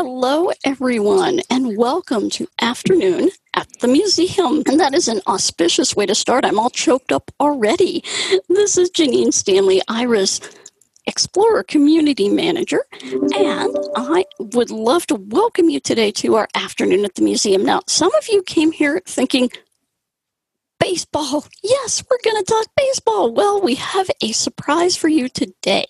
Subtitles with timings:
[0.00, 4.62] Hello, everyone, and welcome to Afternoon at the Museum.
[4.68, 6.44] And that is an auspicious way to start.
[6.44, 8.04] I'm all choked up already.
[8.48, 10.40] This is Janine Stanley, Aira's
[11.06, 17.16] Explorer Community Manager, and I would love to welcome you today to our Afternoon at
[17.16, 17.64] the Museum.
[17.64, 19.50] Now, some of you came here thinking,
[20.78, 21.44] baseball.
[21.62, 23.32] Yes, we're going to talk baseball.
[23.32, 25.86] Well, we have a surprise for you today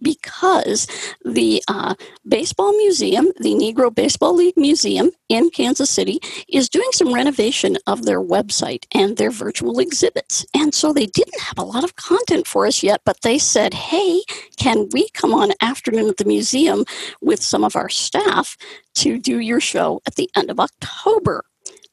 [0.00, 0.86] because
[1.24, 1.94] the uh,
[2.26, 8.04] Baseball Museum, the Negro Baseball League Museum in Kansas City, is doing some renovation of
[8.04, 10.44] their website and their virtual exhibits.
[10.54, 13.74] And so they didn't have a lot of content for us yet, but they said,
[13.74, 14.22] hey,
[14.56, 16.84] can we come on afternoon at the museum
[17.20, 18.56] with some of our staff
[18.96, 21.44] to do your show at the end of October?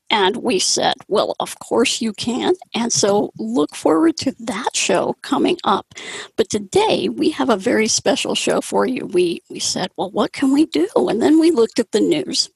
[0.10, 2.54] And we said, well, of course you can.
[2.76, 5.96] And so look forward to that show coming up.
[6.38, 9.08] But today we have a very special show for you.
[9.08, 10.88] We, we said, well, what can we do?
[10.96, 12.50] And then we looked at the news.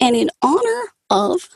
[0.00, 1.48] And in honor of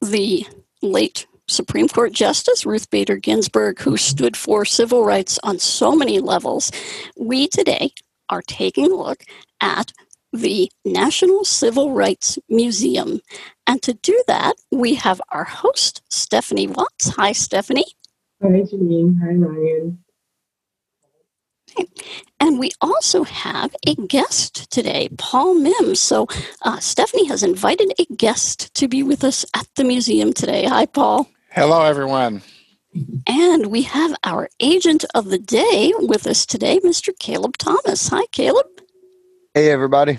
[0.00, 0.46] the
[0.82, 6.18] late Supreme Court Justice Ruth Bader Ginsburg, who stood for civil rights on so many
[6.20, 6.70] levels,
[7.16, 7.92] we today
[8.30, 9.22] are taking a look
[9.60, 9.92] at
[10.32, 13.20] the National Civil Rights Museum.
[13.66, 17.08] And to do that, we have our host, Stephanie Watts.
[17.16, 17.86] Hi, Stephanie.
[18.42, 19.18] Hi, Janine.
[19.20, 19.98] Hi, Ryan.
[22.40, 26.00] And we also have a guest today, Paul Mims.
[26.00, 26.26] So
[26.62, 30.64] uh, Stephanie has invited a guest to be with us at the museum today.
[30.66, 31.28] Hi, Paul.
[31.50, 32.42] Hello, everyone.
[33.26, 37.18] And we have our agent of the day with us today, Mr.
[37.18, 38.08] Caleb Thomas.
[38.08, 38.66] Hi, Caleb.
[39.54, 40.18] Hey, everybody.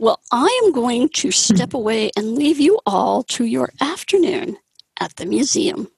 [0.00, 4.56] Well, I am going to step away and leave you all to your afternoon
[4.98, 5.88] at the museum.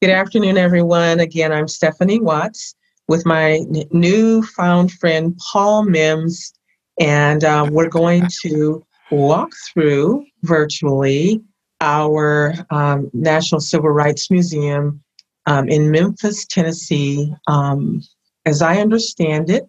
[0.00, 1.18] Good afternoon, everyone.
[1.18, 2.76] Again, I'm Stephanie Watts
[3.08, 6.52] with my n- newfound friend Paul Mims,
[7.00, 11.42] and uh, we're going to walk through virtually
[11.80, 15.02] our um, National Civil Rights Museum
[15.46, 17.34] um, in Memphis, Tennessee.
[17.48, 18.02] Um,
[18.46, 19.68] as I understand it,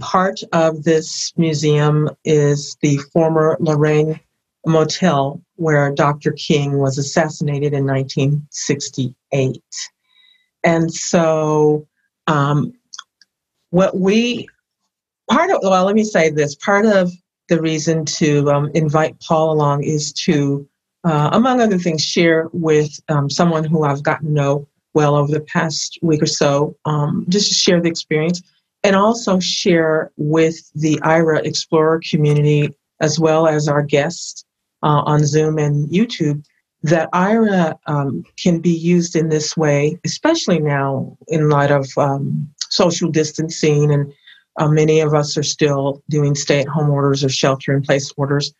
[0.00, 4.20] Part of this museum is the former Lorraine
[4.66, 6.32] Motel, where Dr.
[6.32, 9.62] King was assassinated in 1968.
[10.64, 11.86] And so,
[12.26, 12.72] um,
[13.70, 14.48] what we,
[15.30, 17.10] part of, well, let me say this part of
[17.48, 20.68] the reason to um, invite Paul along is to,
[21.04, 25.32] uh, among other things, share with um, someone who I've gotten to know well over
[25.32, 28.42] the past week or so, um, just to share the experience
[28.84, 32.70] and also share with the Aira Explorer community,
[33.00, 34.44] as well as our guests
[34.82, 36.44] uh, on Zoom and YouTube,
[36.82, 42.48] that Aira um, can be used in this way, especially now in light of um,
[42.70, 44.12] social distancing, and
[44.58, 48.12] uh, many of us are still doing stay at home orders or shelter in place
[48.16, 48.52] orders.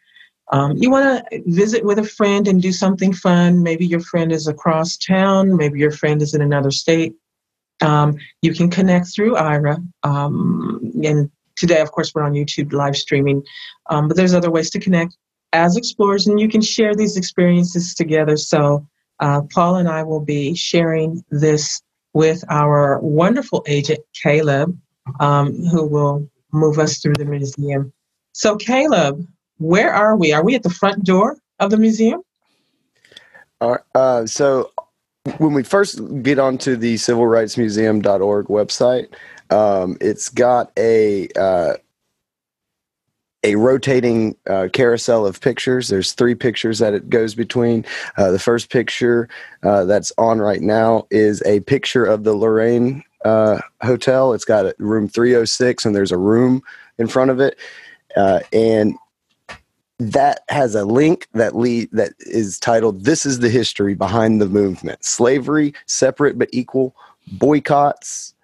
[0.52, 3.62] Um, you want to visit with a friend and do something fun.
[3.62, 7.14] Maybe your friend is across town, maybe your friend is in another state
[7.82, 9.84] um, you can connect through Aira.
[10.02, 13.42] Um, and today, of course, we're on YouTube live streaming,
[13.90, 15.16] um, but there's other ways to connect
[15.52, 18.36] as explorers, and you can share these experiences together.
[18.36, 18.86] So,
[19.20, 21.82] uh, Paul and I will be sharing this
[22.14, 24.78] with our wonderful agent, Caleb,
[25.20, 27.92] um, who will move us through the museum.
[28.32, 29.26] So, Caleb,
[29.58, 30.32] where are we?
[30.32, 32.22] Are we at the front door of the museum?
[33.60, 34.72] Uh, so
[35.38, 39.08] when we first get onto the civilrightsmuseum.org website,
[39.50, 41.74] um, it's got a uh,
[43.44, 45.88] a rotating uh, carousel of pictures.
[45.88, 47.84] There's three pictures that it goes between.
[48.16, 49.28] Uh, the first picture
[49.64, 54.32] uh, that's on right now is a picture of the Lorraine uh, Hotel.
[54.32, 56.62] It's got room 306, and there's a room
[56.98, 57.58] in front of it.
[58.16, 58.94] Uh, and
[60.10, 64.46] that has a link that lead that is titled this is the history behind the
[64.46, 66.94] movement slavery separate but equal
[67.32, 68.34] boycotts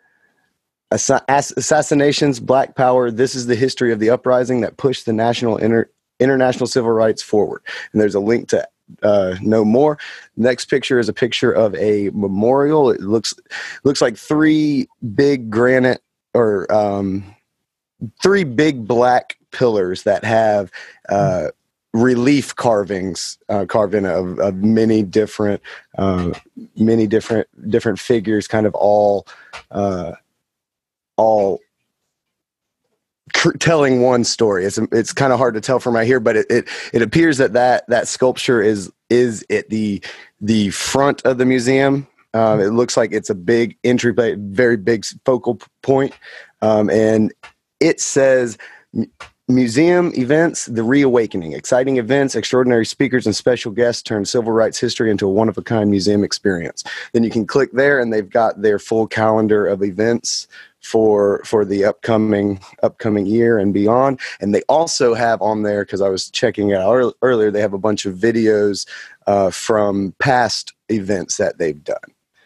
[0.92, 5.56] ass- assassinations black power this is the history of the uprising that pushed the national
[5.56, 5.91] inter-
[6.21, 7.62] international civil rights forward
[7.92, 8.66] and there's a link to
[9.03, 9.98] uh, more.
[10.36, 12.91] Next picture is a picture of a memorial.
[12.91, 13.34] It looks
[13.84, 16.03] looks like three big granite
[16.34, 17.34] or um,
[18.22, 20.71] three big black pillars that have
[21.09, 21.49] uh,
[21.93, 25.60] relief carvings uh, carved in of, of many different
[25.97, 26.33] uh,
[26.77, 29.27] many different different figures kind of all
[29.72, 30.13] uh,
[31.16, 31.59] all
[33.34, 34.65] cr- telling one story.
[34.65, 37.39] It's it's kind of hard to tell from right here but it, it it appears
[37.39, 40.03] that that that sculpture is is at the
[40.41, 42.07] the front of the museum.
[42.34, 46.13] Um, it looks like it's a big entry plate, very big focal point.
[46.60, 47.33] Um, and
[47.81, 48.59] it says
[49.48, 55.10] museum events, the reawakening, exciting events, extraordinary speakers, and special guests turn civil rights history
[55.10, 56.84] into a one of a kind museum experience.
[57.12, 60.47] Then you can click there, and they've got their full calendar of events
[60.80, 64.21] for for the upcoming upcoming year and beyond.
[64.41, 67.78] And they also have on there because i was checking out earlier they have a
[67.78, 68.86] bunch of videos
[69.27, 71.97] uh, from past events that they've done.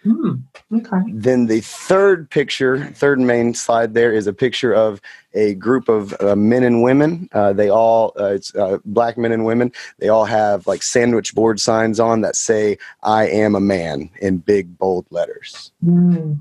[0.05, 1.03] Mm, okay.
[1.09, 5.01] then the third picture, third main slide there is a picture of
[5.35, 7.29] a group of uh, men and women.
[7.33, 9.73] Uh, they all, uh, it's uh, black men and women.
[9.99, 14.39] They all have like sandwich board signs on that say, I am a man in
[14.39, 15.73] big bold letters.
[15.85, 16.41] Mm,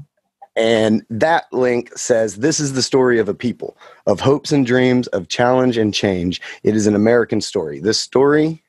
[0.56, 5.08] And that link says, This is the story of a people, of hopes and dreams,
[5.08, 6.42] of challenge and change.
[6.64, 7.80] It is an American story.
[7.80, 8.62] This story,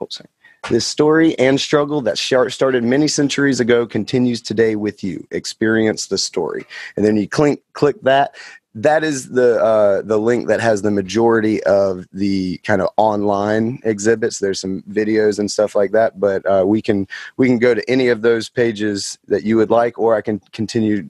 [0.00, 0.28] oh, sorry.
[0.68, 5.24] This story and struggle that started many centuries ago continues today with you.
[5.30, 6.66] Experience the story.
[6.96, 8.34] And then you click, click that.
[8.74, 13.78] That is the uh, the link that has the majority of the kind of online
[13.84, 14.38] exhibits.
[14.38, 17.06] There's some videos and stuff like that, but uh, we can
[17.38, 20.40] we can go to any of those pages that you would like, or I can
[20.52, 21.08] continue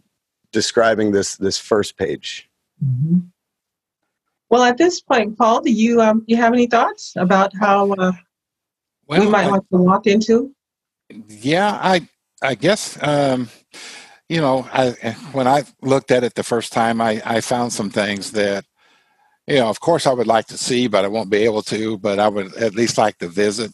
[0.52, 2.48] describing this this first page.
[2.84, 3.30] mhm.
[4.48, 8.12] Well, at this point, Paul, do you um, you have any thoughts about how uh,
[9.08, 10.52] we might I- like to walk into?
[11.28, 12.08] yeah, I
[12.42, 13.48] I guess um,
[14.28, 14.90] you know, I
[15.32, 18.64] when I looked at it the first time, I I found some things that
[19.46, 21.98] you know, of course, I would like to see, but I won't be able to.
[21.98, 23.72] But I would at least like to visit.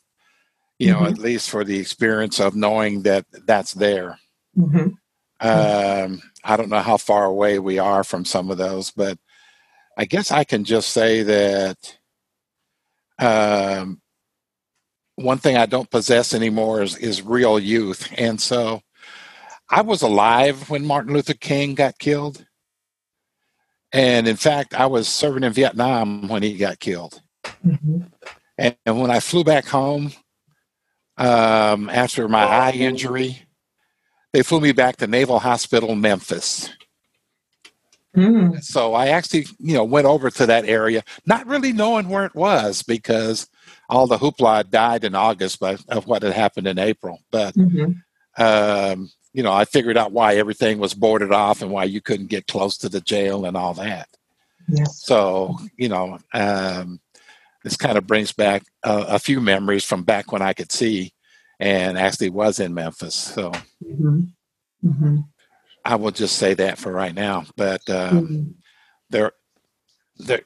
[0.79, 1.11] You know, Mhm.
[1.13, 4.19] at least for the experience of knowing that that's there.
[4.55, 4.89] hmm
[5.41, 9.17] Um, I don't know how far away we are from some of those, but
[9.97, 11.99] I guess I can just say that
[13.19, 14.02] um,
[15.17, 18.13] one thing I don't possess anymore is, is real youth.
[18.19, 18.83] And so
[19.71, 22.47] I was alive when Martin Luther King got killed.
[23.93, 27.23] And in fact, I was serving in Vietnam when he got killed.
[27.63, 28.03] hmm
[28.59, 30.13] And, and when I flew back home
[31.19, 33.43] um, after my eye injury,
[34.33, 36.71] they flew me back to Naval Hospital, Memphis.
[38.17, 42.27] Mm, So I actually, you know, went over to that area, not really knowing where
[42.27, 43.49] it was because
[43.93, 47.21] all the hoopla died in August but of what had happened in April.
[47.31, 47.93] But hmm
[48.39, 52.31] um, you know, I figured out why everything was boarded off and why you couldn't
[52.31, 54.09] get close to the jail and all that.
[54.69, 55.05] Yes.
[55.05, 56.99] So you know, um,
[57.63, 61.13] this kind of brings back a, a few memories from back when I could see,
[61.61, 63.15] and actually was in Memphis.
[63.15, 63.53] So
[63.85, 64.21] hmm
[64.83, 65.17] hmm
[65.85, 67.45] I will just say that for right now.
[67.57, 68.55] But um,
[69.11, 69.33] there
[70.19, 70.43] there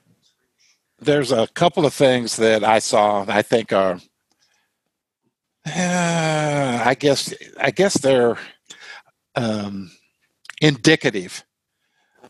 [1.00, 3.98] there's a couple of things that I saw I think are
[5.66, 8.38] uh, I guess I guess they're
[9.34, 9.90] um,
[10.60, 11.44] indicative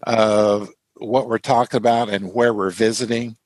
[0.03, 3.37] of what we're talking about and where we're visiting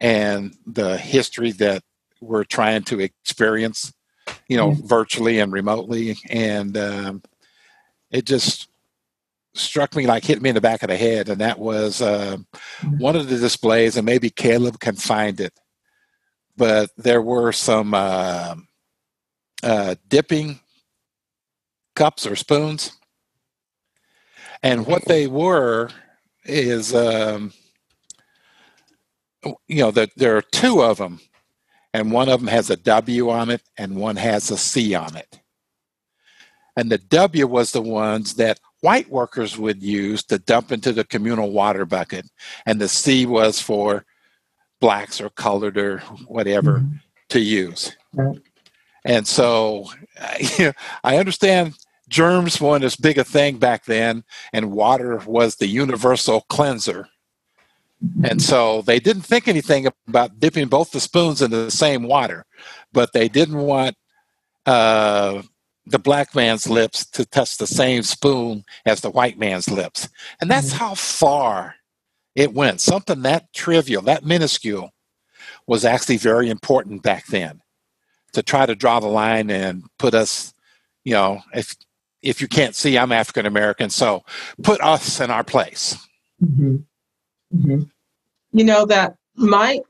[0.00, 1.82] and the history that
[2.22, 3.92] we're trying to experience
[4.48, 4.76] you know Yeah.
[4.84, 7.22] virtually and remotely and um,
[8.10, 8.69] it just
[9.54, 12.36] struck me like hit me in the back of the head and that was uh,
[12.98, 15.52] one of the displays and maybe caleb can find it
[16.56, 18.54] but there were some uh,
[19.62, 20.60] uh, dipping
[21.94, 22.92] cups or spoons.
[24.62, 25.90] And what they were
[26.44, 27.52] is um,
[29.68, 31.20] you know that there are two of them
[31.94, 35.16] and one of them has a w on it and one has a c on
[35.16, 35.40] it.
[36.76, 41.04] And the w was the ones that white workers would use to dump into the
[41.04, 42.26] communal water bucket
[42.66, 44.04] and the c was for
[44.80, 47.00] blacks or colored or whatever Mhm.
[47.28, 48.40] to use Right.
[49.04, 49.86] and so
[50.20, 50.72] I,
[51.04, 51.74] I understand
[52.08, 57.08] germs weren't as big a thing back then and water was the universal cleanser
[58.24, 62.46] and so they didn't think anything about dipping both the spoons into the same water,
[62.94, 63.94] but they didn't want
[64.64, 65.42] uh,
[65.90, 70.08] the black man's lips to touch the same spoon as the white man's lips.
[70.40, 71.74] And that's how far
[72.34, 72.80] it went.
[72.80, 74.90] Something that trivial, that minuscule,
[75.66, 77.60] was actually very important back then
[78.32, 80.54] to try to draw the line and put us,
[81.04, 81.74] you know, if
[82.22, 84.24] if you can't see, I'm African American, so
[84.62, 85.96] put us in our place.
[86.38, 86.76] hmm
[87.50, 87.82] hmm
[88.52, 89.80] You know, that might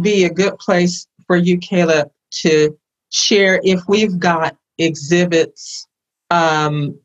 [0.00, 2.10] be a good place for you, Caleb,
[2.42, 2.76] to
[3.10, 5.86] share if we've got exhibits
[6.30, 6.98] um,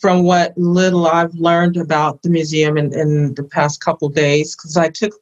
[0.00, 4.76] from what little I've learned about the museum in, in the past couple days, because
[4.76, 5.12] I took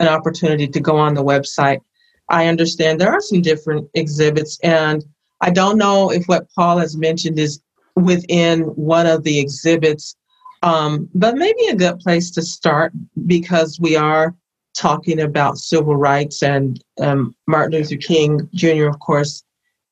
[0.00, 1.80] an opportunity to go on the website.
[2.28, 5.04] I understand there are some different exhibits, and
[5.40, 7.60] I don't know if what Paul has mentioned is
[7.94, 10.16] within one of the exhibits
[10.62, 12.92] um, but maybe a good place to start
[13.26, 14.34] because we are
[14.76, 19.44] talking about civil rights and um, Martin Luther King Jr., of course,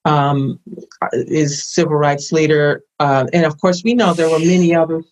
[0.06, 0.60] um,
[1.12, 2.82] is civil rights leader.
[3.00, 5.04] Uh, and of course, we know there were many others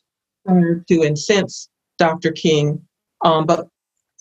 [0.47, 2.31] to and since Dr.
[2.33, 2.81] King.
[3.23, 3.69] Um, but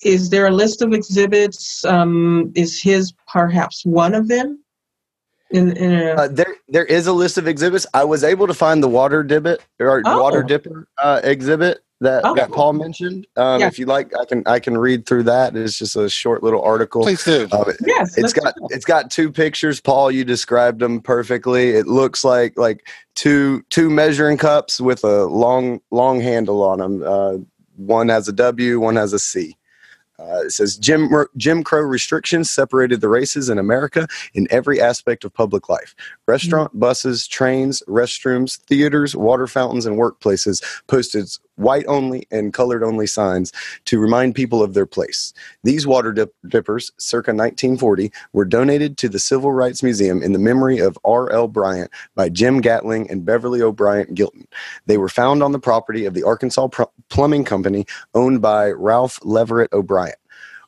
[0.04, 1.86] is there a list of exhibits?
[1.86, 4.64] Um, is his perhaps one of them?
[5.52, 6.12] In, in a...
[6.14, 7.86] uh, there, there is a list of exhibits.
[7.94, 10.22] I was able to find the water dipper or oh.
[10.22, 12.36] water dipper uh, exhibit that, oh.
[12.36, 13.28] that Paul mentioned.
[13.36, 13.68] Um, yeah.
[13.68, 15.56] If you like, I can I can read through that.
[15.56, 17.04] It's just a short little article.
[17.04, 17.48] Please do.
[17.52, 19.80] Uh, yes, it's got it's got two pictures.
[19.80, 21.72] Paul, you described them perfectly.
[21.72, 27.04] It looks like like two two measuring cups with a long long handle on them.
[27.06, 27.38] Uh,
[27.76, 29.58] one has a W, one has a C.
[30.20, 35.24] Uh, it says Jim, Jim Crow restrictions separated the races in America in every aspect
[35.24, 35.96] of public life.
[36.28, 36.80] Restaurant, mm-hmm.
[36.80, 43.52] buses, trains, restrooms, theaters, water fountains, and workplaces posted white only and colored only signs
[43.86, 45.34] to remind people of their place.
[45.64, 50.40] These water dip- dippers, circa 1940, were donated to the Civil Rights Museum in the
[50.40, 51.48] memory of R.L.
[51.48, 54.46] Bryant by Jim Gatling and Beverly O'Brien Gilton.
[54.86, 59.20] They were found on the property of the Arkansas Pr- Plumbing Company owned by Ralph
[59.24, 60.14] Leverett O'Brien.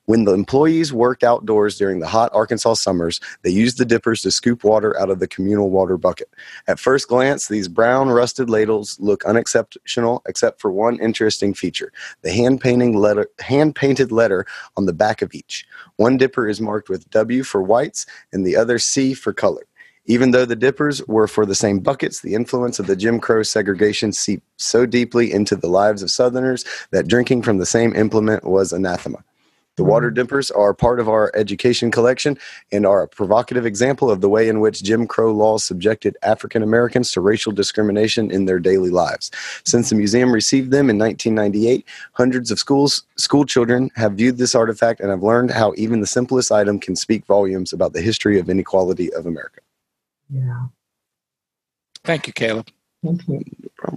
[0.08, 4.30] When the employees worked outdoors during the hot Arkansas summers, they used the dippers to
[4.30, 6.30] scoop water out of the communal water bucket.
[6.68, 12.32] At first glance, these brown rusted ladles look unexceptional except for one interesting feature the
[12.32, 12.64] hand
[12.96, 14.46] letter hand painted letter
[14.78, 15.66] on the back of each.
[15.96, 19.68] One dipper is marked with W for whites and the other C for colored.
[20.06, 23.42] Even though the dippers were for the same buckets, the influence of the Jim Crow
[23.42, 28.44] segregation seeped so deeply into the lives of Southerners that drinking from the same implement
[28.44, 29.24] was anathema.
[29.78, 32.38] The water dippers are part of our education collection
[32.72, 36.64] and are a provocative example of the way in which Jim Crow laws subjected African
[36.64, 39.32] Americans to racial discrimination in their daily lives.
[39.66, 44.56] Since the museum received them in 1998, hundreds of schools, school children have viewed this
[44.56, 48.40] artifact and have learned how even the simplest item can speak volumes about the history
[48.40, 49.60] of inequality of America.
[50.30, 50.68] Yeah.
[52.06, 52.70] Thank you, Caleb.
[53.04, 53.44] Thank you.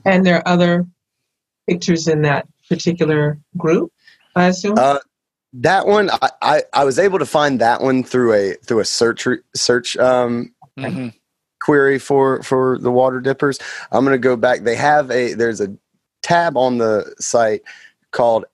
[0.05, 0.87] And there are other
[1.69, 3.93] pictures in that particular group,
[4.35, 4.77] I assume?
[4.77, 4.99] Uh,
[5.52, 8.85] that one I, I, I was able to find that one through a through a
[8.85, 11.09] search search um, mm-hmm.
[11.61, 13.59] query for for the water dippers
[13.90, 15.75] i'm going to go back they have a there's a
[16.23, 17.62] tab on the site
[18.11, 18.45] called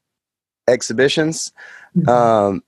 [0.68, 1.52] exhibitions
[1.96, 2.08] mm-hmm.
[2.08, 2.62] um,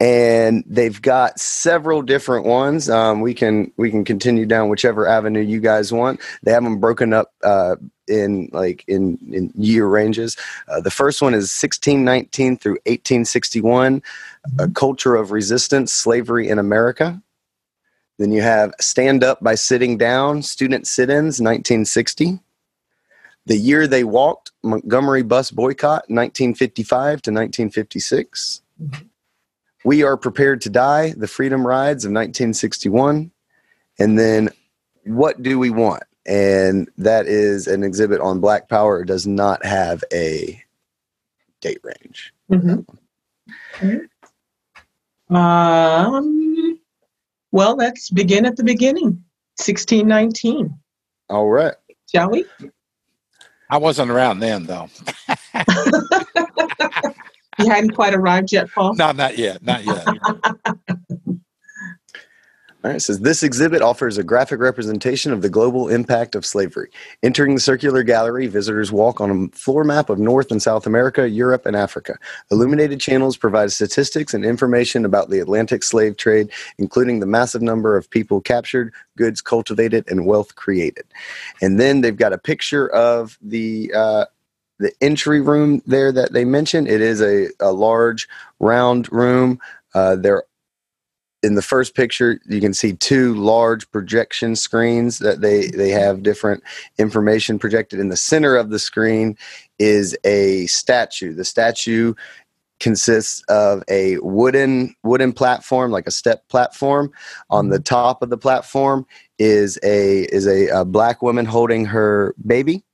[0.00, 2.88] and they've got several different ones.
[2.88, 6.20] Um, we can we can continue down whichever avenue you guys want.
[6.42, 7.76] They have them broken up uh,
[8.08, 10.38] in like in in year ranges.
[10.68, 14.02] Uh, the first one is 1619 through 1861,
[14.58, 17.22] a culture of resistance, slavery in America.
[18.18, 22.38] Then you have Stand Up by Sitting Down, Student Sit-ins, 1960.
[23.46, 28.60] The Year They Walked, Montgomery Bus Boycott, 1955 to 1956.
[28.82, 29.06] Mm-hmm.
[29.84, 33.30] We Are Prepared to Die, The Freedom Rides of 1961.
[33.98, 34.50] And then
[35.04, 36.02] What Do We Want?
[36.26, 39.00] And that is an exhibit on Black Power.
[39.00, 40.62] It does not have a
[41.60, 42.32] date range.
[42.50, 42.80] Mm-hmm.
[45.34, 46.80] Um,
[47.52, 49.24] well, let's begin at the beginning
[49.56, 50.78] 1619.
[51.30, 51.74] All right.
[52.12, 52.44] Shall we?
[53.70, 54.88] I wasn't around then, though.
[57.60, 58.94] You hadn't quite arrived yet, Paul?
[58.94, 59.62] No, not yet.
[59.62, 60.06] Not yet.
[62.82, 66.46] All right, it says this exhibit offers a graphic representation of the global impact of
[66.46, 66.88] slavery.
[67.22, 71.28] Entering the circular gallery, visitors walk on a floor map of North and South America,
[71.28, 72.16] Europe, and Africa.
[72.50, 77.98] Illuminated channels provide statistics and information about the Atlantic slave trade, including the massive number
[77.98, 81.04] of people captured, goods cultivated, and wealth created.
[81.60, 84.24] And then they've got a picture of the uh,
[84.80, 86.88] the entry room there that they mentioned.
[86.88, 88.26] It is a, a large
[88.58, 89.60] round room.
[89.94, 90.44] Uh, there
[91.42, 96.22] in the first picture you can see two large projection screens that they they have
[96.22, 96.62] different
[96.98, 99.36] information projected in the center of the screen
[99.78, 102.12] is a statue the statue
[102.78, 107.10] consists of a wooden wooden platform like a step platform
[107.48, 109.06] on the top of the platform
[109.38, 112.84] is a is a, a black woman holding her baby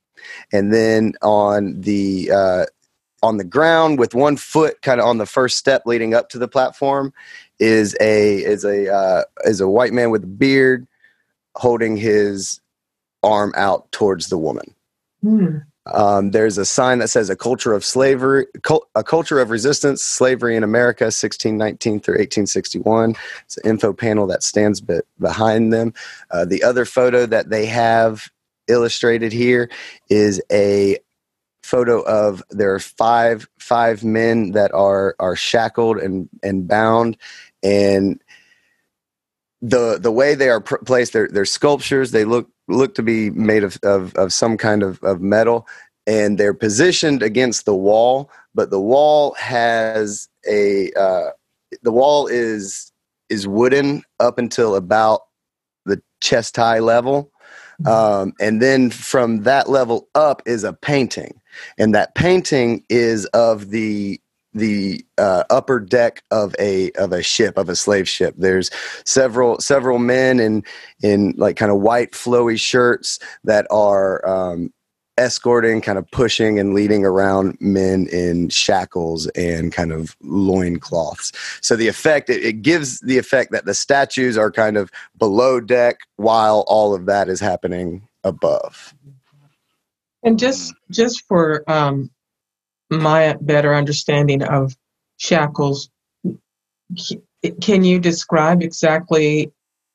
[0.51, 2.65] and then on the uh,
[3.23, 6.37] on the ground with one foot kind of on the first step leading up to
[6.37, 7.13] the platform
[7.59, 10.87] is a is a uh, is a white man with a beard
[11.55, 12.61] holding his
[13.23, 14.73] arm out towards the woman.
[15.21, 15.57] Hmm.
[15.93, 18.45] Um, there's a sign that says a culture of slavery,
[18.95, 23.15] a culture of resistance, slavery in America, 1619 through 1861.
[23.45, 25.93] It's an info panel that stands be- behind them.
[26.29, 28.29] Uh, the other photo that they have
[28.67, 29.69] illustrated here
[30.09, 30.97] is a
[31.63, 37.17] photo of there are five five men that are are shackled and and bound.
[37.63, 38.21] And
[39.61, 42.11] the the way they are pr- placed they're, they're sculptures.
[42.11, 45.67] They look look to be made of of, of some kind of, of metal.
[46.05, 51.29] And they're positioned against the wall but the wall has a uh,
[51.83, 52.91] the wall is
[53.29, 55.21] is wooden up until about
[55.85, 57.31] the chest high level
[57.85, 61.39] um, and then from that level up is a painting
[61.77, 64.19] and that painting is of the
[64.53, 68.33] the uh, upper deck of a of a ship of a slave ship.
[68.37, 68.71] There's
[69.05, 70.63] several several men in
[71.03, 74.73] in like kind of white flowy shirts that are um,
[75.17, 81.31] escorting, kind of pushing and leading around men in shackles and kind of loincloths.
[81.61, 85.59] So the effect it, it gives the effect that the statues are kind of below
[85.59, 88.93] deck while all of that is happening above.
[90.23, 92.11] And just just for um,
[92.89, 94.75] my better understanding of
[95.17, 95.89] shackles,
[97.61, 99.51] can you describe exactly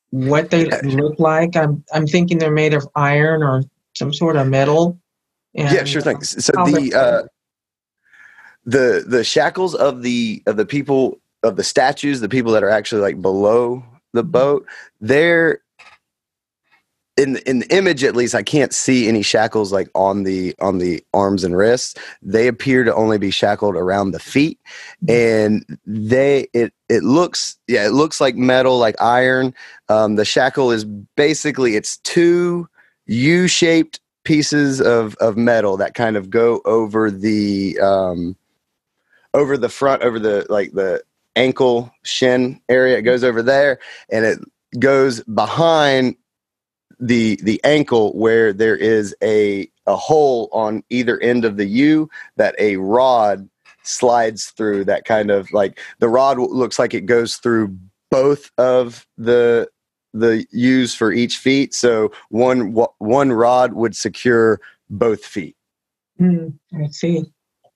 [0.09, 1.55] what they look like?
[1.55, 3.63] I'm I'm thinking they're made of iron or
[3.95, 4.99] some sort of metal.
[5.55, 6.23] And, yeah, sure thing.
[6.23, 7.27] So the uh,
[8.65, 12.69] the the shackles of the of the people of the statues, the people that are
[12.69, 13.83] actually like below
[14.13, 14.31] the mm-hmm.
[14.31, 14.65] boat,
[15.01, 15.59] they're
[17.17, 20.79] in in the image at least i can't see any shackles like on the on
[20.79, 21.95] the arms and wrists.
[22.21, 24.59] They appear to only be shackled around the feet.
[25.07, 29.53] And they it it looks yeah it looks like metal like iron.
[29.89, 32.67] Um, the shackle is basically it's two
[33.05, 38.35] u-shaped pieces of of metal that kind of go over the um
[39.33, 41.01] over the front over the like the
[41.35, 42.97] ankle shin area.
[42.97, 44.39] It goes over there and it
[44.79, 46.15] goes behind
[46.99, 52.09] the the ankle where there is a a hole on either end of the U
[52.37, 53.49] that a rod
[53.83, 57.77] slides through that kind of like the rod looks like it goes through
[58.09, 59.67] both of the
[60.13, 61.73] the use for each feet.
[61.73, 64.59] So one one rod would secure
[64.89, 65.55] both feet.
[66.19, 67.25] Mm, i see.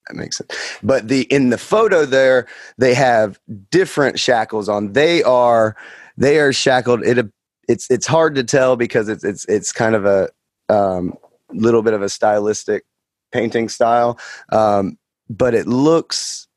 [0.07, 0.79] That makes sense.
[0.83, 3.39] But the in the photo there they have
[3.71, 4.93] different shackles on.
[4.93, 5.75] They are
[6.17, 7.03] they are shackled.
[7.03, 7.27] It
[7.67, 10.29] it's it's hard to tell because it's it's it's kind of a
[10.69, 11.13] um,
[11.51, 12.83] little bit of a stylistic
[13.31, 14.17] painting style,
[14.51, 14.97] um,
[15.29, 16.47] but it looks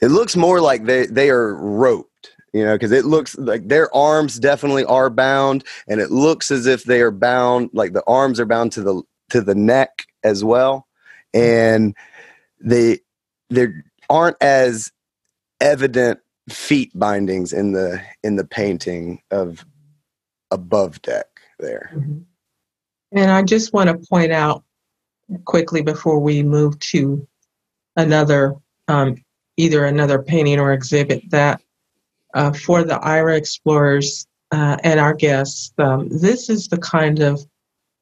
[0.00, 2.33] it looks more like they they are roped.
[2.54, 6.66] You know, because it looks like their arms definitely are bound, and it looks as
[6.66, 10.44] if they are bound, like the arms are bound to the to the neck as
[10.44, 10.86] well,
[11.34, 11.96] and
[12.60, 13.00] they
[13.50, 14.92] there aren't as
[15.60, 19.66] evident feet bindings in the in the painting of
[20.52, 21.26] above deck
[21.58, 21.90] there.
[21.92, 22.20] Mm-hmm.
[23.18, 24.62] And I just want to point out
[25.44, 27.26] quickly before we move to
[27.96, 28.54] another,
[28.86, 29.16] um,
[29.56, 31.60] either another painting or exhibit, that
[32.34, 37.40] uh, for the Aira explorers uh, and our guests, um, this is the kind of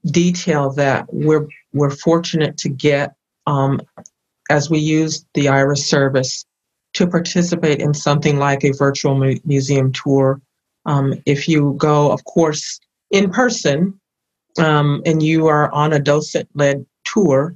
[0.07, 3.15] detail that we're we're fortunate to get
[3.47, 3.81] um,
[4.51, 6.45] as we use the Aira service
[6.95, 10.41] to participate in something like a virtual mu- museum tour.
[10.85, 13.99] Um, if you go, of course, in person
[14.59, 17.55] um, and you are on a docent led tour,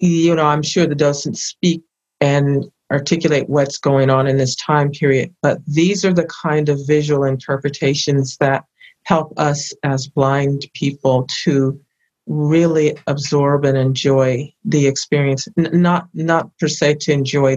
[0.00, 1.82] you know, I'm sure the docents speak
[2.20, 5.34] and articulate what's going on in this time period.
[5.42, 8.64] But these are the kind of visual interpretations that
[9.04, 11.78] help us as blind people to
[12.26, 17.56] really absorb and enjoy the experience N- not not per se to enjoy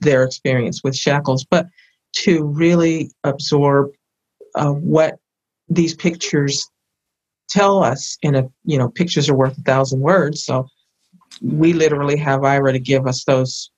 [0.00, 1.66] their experience with shackles but
[2.16, 3.90] to really absorb
[4.54, 5.16] uh, what
[5.70, 6.68] these pictures
[7.48, 10.66] tell us in a you know pictures are worth a thousand words so
[11.40, 13.70] we literally have Aira to give us those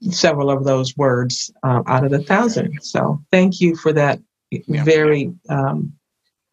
[0.00, 2.78] several of those words uh, out of the thousand.
[2.82, 4.84] So thank you for that yeah.
[4.84, 5.92] very um,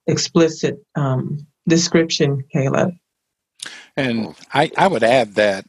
[0.08, 2.94] explicit um, description caleb
[3.98, 5.66] and I, I would add that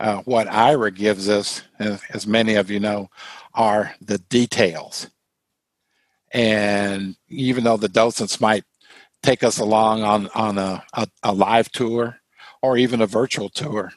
[0.00, 3.10] uh, what Aira gives us as, as many of you know
[3.54, 5.08] are the details.
[6.32, 8.64] And even though the docents might
[9.22, 12.18] take us along on, on a, a, a live tour
[12.62, 13.92] or even a virtual tour,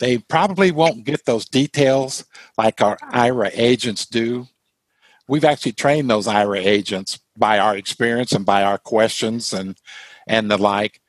[0.00, 2.24] they probably won't get those details
[2.58, 4.48] like our Aira agents do.
[5.28, 9.76] We've actually trained those Aira agents by our experience and by our questions and
[10.26, 11.00] and the like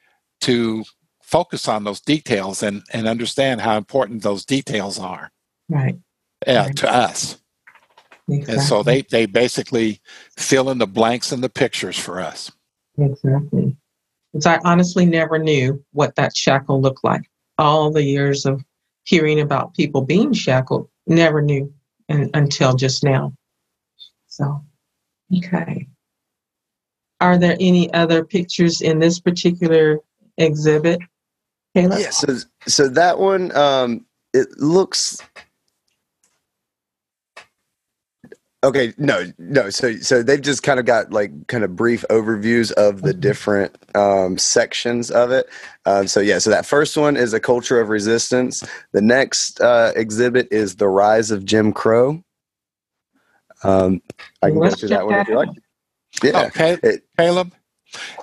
[0.42, 0.84] to
[1.24, 5.32] focus on those details and, and understand how important those details are.
[5.70, 5.98] Right.
[6.46, 6.76] Yeah, right.
[6.78, 7.38] to us.
[8.28, 8.54] Exactly.
[8.54, 10.02] And so they, they basically
[10.38, 12.52] fill in the blanks in the pictures for us.
[12.98, 13.76] Exactly.
[14.34, 17.24] Because I honestly never knew what that shackle looked like.
[17.58, 18.64] all the years of
[19.12, 21.74] hearing about people being shackled, never knew
[22.08, 23.34] and, until just now.
[24.28, 24.64] So,
[25.38, 25.90] okay.
[27.20, 30.00] Are there any other pictures in this particular
[30.38, 31.02] exhibit?
[31.76, 32.00] Caleb?
[32.00, 35.20] Yeah, so, so that one, um, it looks
[38.64, 39.72] Okay, no, no.
[39.72, 43.20] So, so they've just kind of got like kind of brief overviews of the mm-hmm.
[43.20, 45.48] different um, sections of it.
[45.86, 46.38] Um, so, yeah.
[46.38, 48.64] So that first one is a culture of resistance.
[48.92, 52.24] The next uh, exhibit is the rise of Jim Crow.
[53.64, 54.02] Um,
[54.44, 55.50] I can Let's go through that one if you like.
[56.24, 57.54] Yeah, okay, it, Caleb.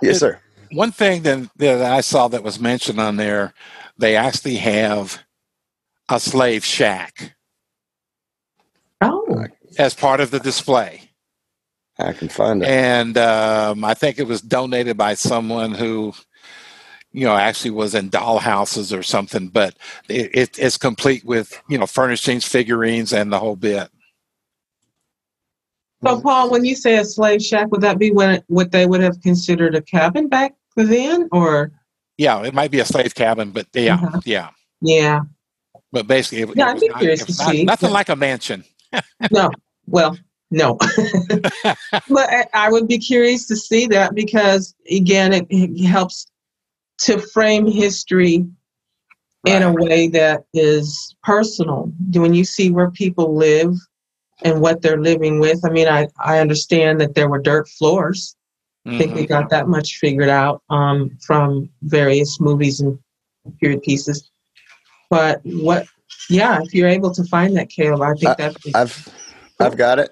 [0.03, 0.40] Yes, sir.
[0.72, 3.55] One thing that, that I saw that was mentioned on there,
[3.96, 5.24] they actually have
[6.09, 7.35] a slave shack.
[9.78, 11.08] As part of the display.
[11.98, 12.68] I can find it.
[12.68, 16.12] And um, I think it was donated by someone who,
[17.12, 19.48] you know, actually was in dollhouses or something.
[19.48, 19.76] But
[20.08, 23.88] it, it, it's complete with you know furnishings, figurines, and the whole bit.
[26.04, 29.00] So, Paul, when you say a slave shack, would that be when what they would
[29.00, 31.72] have considered a cabin back then, or?
[32.16, 34.20] Yeah, it might be a slave cabin, but yeah, uh-huh.
[34.24, 35.20] yeah, yeah.
[35.90, 37.64] But basically, it, yeah, it I'd be curious to not.
[37.64, 38.64] Nothing like a mansion.
[39.30, 39.50] no,
[39.90, 40.16] well,
[40.51, 40.79] no.
[42.09, 46.27] but I would be curious to see that because, again, it, it helps
[46.98, 48.46] to frame history
[49.46, 51.92] in a way that is personal.
[52.12, 53.74] When you see where people live
[54.42, 58.37] and what they're living with, I mean, I, I understand that there were dirt floors.
[58.87, 58.94] Mm-hmm.
[58.94, 62.98] I think we got that much figured out um, from various movies and
[63.61, 64.31] period pieces.
[65.11, 65.87] But what,
[66.31, 68.57] yeah, if you're able to find that, Caleb, I think that.
[68.74, 69.09] I've
[69.61, 70.11] I've got it.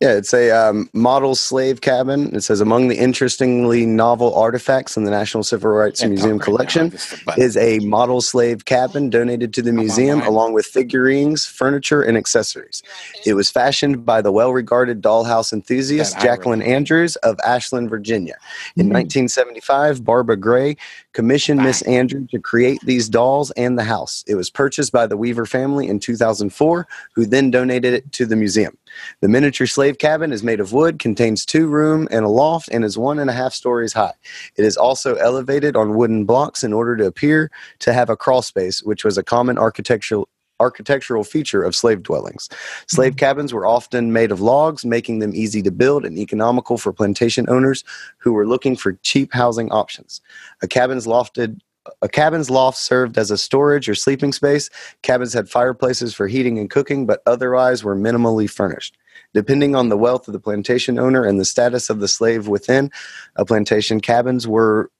[0.00, 2.34] Yeah, it's a um, model slave cabin.
[2.34, 6.92] It says among the interestingly novel artifacts in the National Civil Rights Museum collection
[7.36, 12.82] is a model slave cabin donated to the museum along with figurines, furniture, and accessories.
[13.26, 18.36] It was fashioned by the well-regarded dollhouse enthusiast Jacqueline Andrews of Ashland, Virginia.
[18.76, 18.94] In mm-hmm.
[18.94, 20.76] 1975, Barbara Gray
[21.12, 24.24] commissioned Miss Andrew to create these dolls and the house.
[24.26, 28.36] It was purchased by the Weaver family in 2004, who then donated it to the
[28.36, 28.76] museum.
[29.20, 32.84] The miniature slave cabin is made of wood, contains two room and a loft, and
[32.84, 34.14] is one and a half stories high.
[34.56, 38.42] It is also elevated on wooden blocks in order to appear to have a crawl
[38.42, 40.28] space, which was a common architectural
[40.60, 42.48] architectural feature of slave dwellings.
[42.88, 43.18] Slave mm-hmm.
[43.18, 47.48] cabins were often made of logs, making them easy to build and economical for plantation
[47.48, 47.84] owners
[48.18, 50.20] who were looking for cheap housing options.
[50.62, 51.60] A cabin's lofted
[52.02, 54.70] a cabin's loft served as a storage or sleeping space.
[55.02, 58.96] Cabins had fireplaces for heating and cooking, but otherwise were minimally furnished.
[59.34, 62.90] Depending on the wealth of the plantation owner and the status of the slave within
[63.36, 64.90] a plantation, cabins were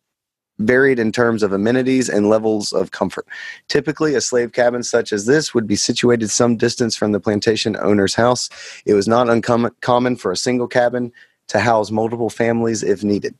[0.58, 3.26] varied in terms of amenities and levels of comfort.
[3.68, 7.76] Typically, a slave cabin such as this would be situated some distance from the plantation
[7.80, 8.48] owner's house.
[8.84, 11.12] It was not uncommon for a single cabin
[11.48, 13.34] to house multiple families if needed.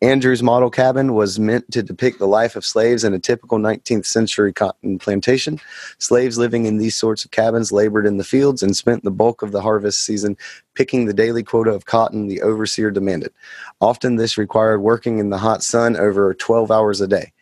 [0.00, 4.06] Andrew's model cabin was meant to depict the life of slaves in a typical 19th
[4.06, 5.60] century cotton plantation.
[5.98, 9.42] Slaves living in these sorts of cabins labored in the fields and spent the bulk
[9.42, 10.36] of the harvest season
[10.74, 13.32] picking the daily quota of cotton the overseer demanded.
[13.80, 17.32] Often this required working in the hot sun over 12 hours a day.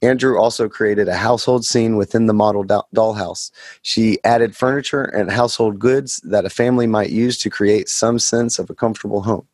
[0.00, 3.50] Andrew also created a household scene within the model dollhouse.
[3.82, 8.58] She added furniture and household goods that a family might use to create some sense
[8.58, 9.47] of a comfortable home.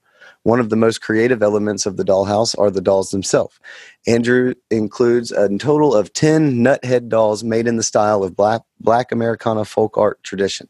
[0.44, 3.58] One of the most creative elements of the dollhouse are the dolls themselves.
[4.06, 9.10] Andrew includes a total of 10 nuthead dolls made in the style of black, black
[9.10, 10.68] Americana folk art tradition.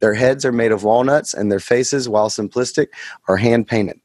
[0.00, 2.88] Their heads are made of walnuts, and their faces, while simplistic,
[3.26, 3.98] are hand painted.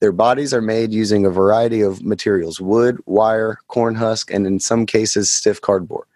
[0.00, 4.58] Their bodies are made using a variety of materials wood, wire, corn husk, and in
[4.58, 6.06] some cases, stiff cardboard.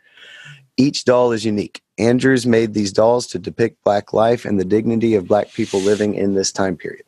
[0.78, 1.82] Each doll is unique.
[1.98, 6.14] Andrews made these dolls to depict black life and the dignity of black people living
[6.14, 7.05] in this time period.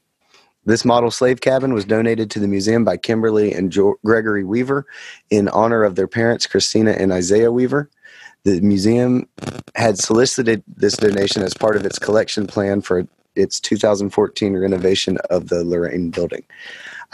[0.69, 4.85] This model slave cabin was donated to the museum by Kimberly and jo- Gregory Weaver
[5.31, 7.89] in honor of their parents, Christina and Isaiah Weaver.
[8.45, 9.27] The museum
[9.77, 15.49] had solicited this donation as part of its collection plan for its 2014 renovation of
[15.49, 16.45] the Lorraine building.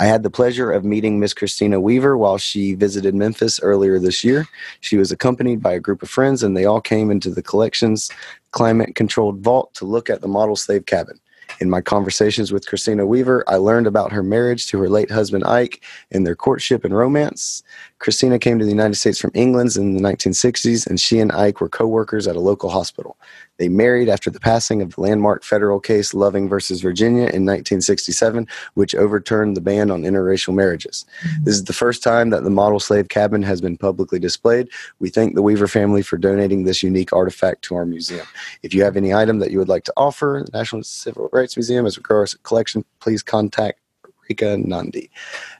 [0.00, 4.24] I had the pleasure of meeting Miss Christina Weaver while she visited Memphis earlier this
[4.24, 4.48] year.
[4.80, 8.10] She was accompanied by a group of friends, and they all came into the collection's
[8.50, 11.20] climate controlled vault to look at the model slave cabin.
[11.60, 15.44] In my conversations with Christina Weaver, I learned about her marriage to her late husband
[15.44, 17.62] Ike and their courtship and romance.
[17.98, 21.60] Christina came to the United States from England in the 1960s, and she and Ike
[21.60, 23.16] were co workers at a local hospital.
[23.58, 28.48] They married after the passing of the landmark federal case Loving versus Virginia in 1967,
[28.74, 31.06] which overturned the ban on interracial marriages.
[31.22, 31.44] Mm-hmm.
[31.44, 34.68] This is the first time that the model slave cabin has been publicly displayed.
[34.98, 38.26] We thank the Weaver family for donating this unique artifact to our museum.
[38.62, 41.43] If you have any item that you would like to offer the National Civil Rights
[41.52, 43.80] Museum as regards collection, please contact
[44.28, 45.10] Rika Nandi.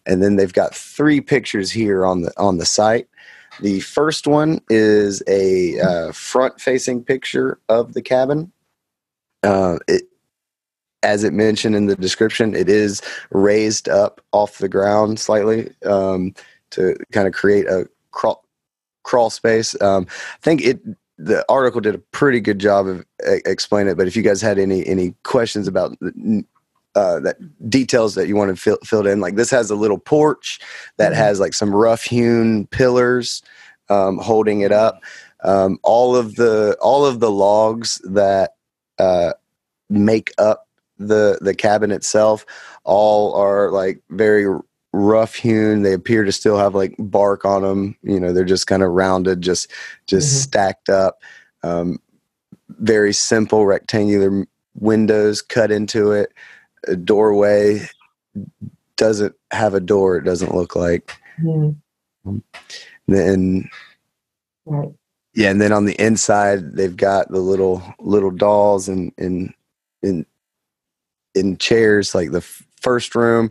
[0.07, 3.09] And then they've got three pictures here on the on the site.
[3.61, 8.51] The first one is a uh, front-facing picture of the cabin.
[9.45, 10.03] Uh, it,
[11.05, 16.35] as it mentioned in the description, it is raised up off the ground slightly um,
[16.71, 18.45] to kind of create a crawl,
[19.05, 19.81] crawl space.
[19.81, 20.81] Um, I think it
[21.19, 23.97] the article did a pretty good job of uh, explaining it.
[23.97, 25.97] But if you guys had any any questions about
[26.95, 27.37] uh, that
[27.69, 29.21] details that you wanted fill, filled in.
[29.21, 30.61] Like this has a little porch
[30.97, 31.21] that mm-hmm.
[31.21, 33.43] has like some rough hewn pillars
[33.89, 35.03] um, holding it up.
[35.43, 38.55] Um, all of the all of the logs that
[38.99, 39.33] uh,
[39.91, 42.47] make up the the cabin itself
[42.85, 44.47] all are like very
[44.95, 45.83] rough hewn.
[45.83, 47.97] They appear to still have like bark on them.
[48.03, 49.71] You know, they're just kind of rounded, just
[50.07, 50.41] just mm-hmm.
[50.41, 51.21] stacked up.
[51.63, 51.99] Um,
[52.69, 56.33] very simple rectangular windows cut into it
[56.89, 57.87] a doorway
[58.97, 60.17] doesn't have a door.
[60.17, 61.17] It doesn't look like.
[61.41, 61.77] Mm.
[63.07, 63.69] Then,
[64.65, 64.93] right.
[65.35, 69.53] yeah, and then on the inside they've got the little little dolls and in
[70.03, 70.25] in
[71.35, 72.15] in chairs.
[72.15, 73.51] Like the first room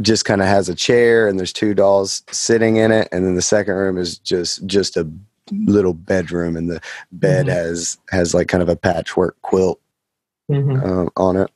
[0.00, 3.34] just kind of has a chair and there's two dolls sitting in it, and then
[3.34, 5.08] the second room is just just a
[5.50, 6.80] little bedroom, and the
[7.12, 7.56] bed mm-hmm.
[7.56, 9.80] has has like kind of a patchwork quilt
[10.50, 10.84] mm-hmm.
[10.84, 11.50] um, on it.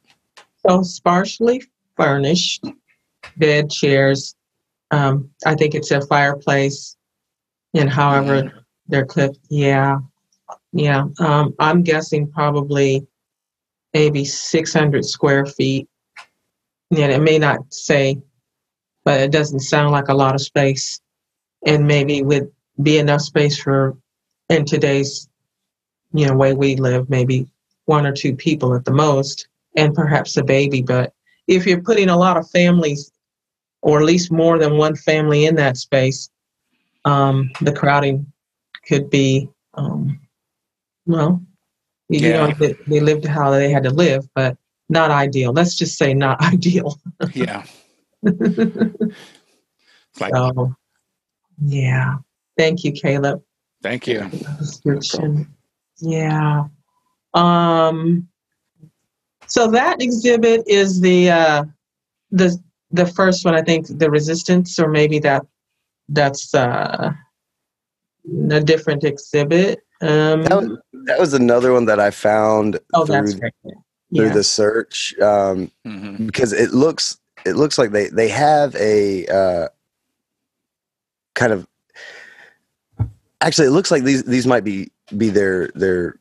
[0.67, 1.63] So sparsely
[1.97, 2.65] furnished
[3.37, 4.35] bed, chairs.
[4.91, 6.97] Um, I think it's a fireplace,
[7.75, 8.59] and however mm-hmm.
[8.89, 9.39] they're clipped.
[9.51, 9.99] Yeah,
[10.73, 11.05] yeah.
[11.19, 13.07] Um, I'm guessing probably
[13.95, 15.89] maybe 600 square feet.
[16.91, 18.23] Yeah, it may not say,
[19.09, 21.01] but it doesn't sound like a lot of space,
[21.65, 23.97] and maybe would be enough space for
[24.51, 25.31] in today's
[26.13, 27.47] you know way we live, maybe
[27.87, 30.83] one or two people at the most and perhaps a baby.
[30.83, 31.15] But
[31.47, 33.11] if you're putting a lot of families,
[33.81, 36.29] or at least more than one family in that space,
[37.07, 38.31] um, the crowding
[38.87, 40.21] could be, um,
[41.07, 41.41] well,
[42.11, 42.49] you yeah.
[42.49, 44.59] know, they, they lived how they had to live, but
[44.91, 45.55] not ideal.
[45.55, 47.01] Let's just say not ideal.
[47.33, 47.65] yeah.
[50.21, 50.75] like, so,
[51.65, 52.17] yeah.
[52.57, 53.43] Thank you, Caleb.
[53.83, 54.29] Thank you.
[56.01, 56.65] Yeah.
[57.35, 58.29] Um,
[59.47, 61.65] so that exhibit is the uh,
[62.31, 62.59] the
[62.91, 63.55] the first one.
[63.55, 65.47] I think the resistance, or maybe that
[66.09, 67.13] that's uh,
[68.51, 69.81] a different exhibit.
[70.01, 73.53] Um, that, was, that was another one that I found oh, through, that's right.
[73.65, 73.75] yeah.
[74.15, 76.27] through the search um, mm-hmm.
[76.27, 79.69] because it looks it looks like they they have a uh,
[81.35, 81.67] kind of
[83.41, 86.19] actually it looks like these these might be be their their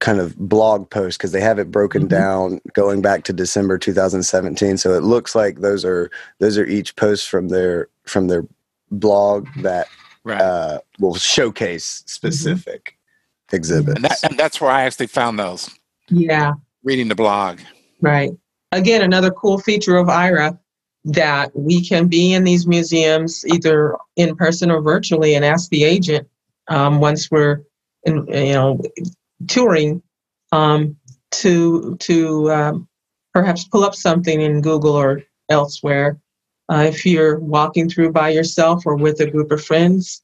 [0.00, 2.08] kind of blog post because they have it broken mm-hmm.
[2.08, 4.76] down going back to December 2017.
[4.78, 8.44] So it looks like those are those are each posts from their from their
[8.90, 9.88] blog that
[10.24, 10.40] right.
[10.40, 12.96] uh, will showcase specific
[13.48, 13.56] mm-hmm.
[13.56, 13.96] exhibits.
[13.96, 15.70] And, that, and that's where I actually found those.
[16.08, 16.54] Yeah,
[16.84, 17.60] reading the blog.
[18.00, 18.30] Right.
[18.72, 20.58] Again, another cool feature of Aira
[21.04, 25.84] that we can be in these museums either in person or virtually and ask the
[25.84, 26.28] agent
[26.68, 27.62] um, once we're
[28.04, 28.80] in, you know
[29.46, 30.02] touring
[30.52, 30.96] um,
[31.30, 32.88] to to um,
[33.32, 36.18] perhaps pull up something in Google or elsewhere.
[36.70, 40.22] Uh, if you're walking through by yourself or with a group of friends,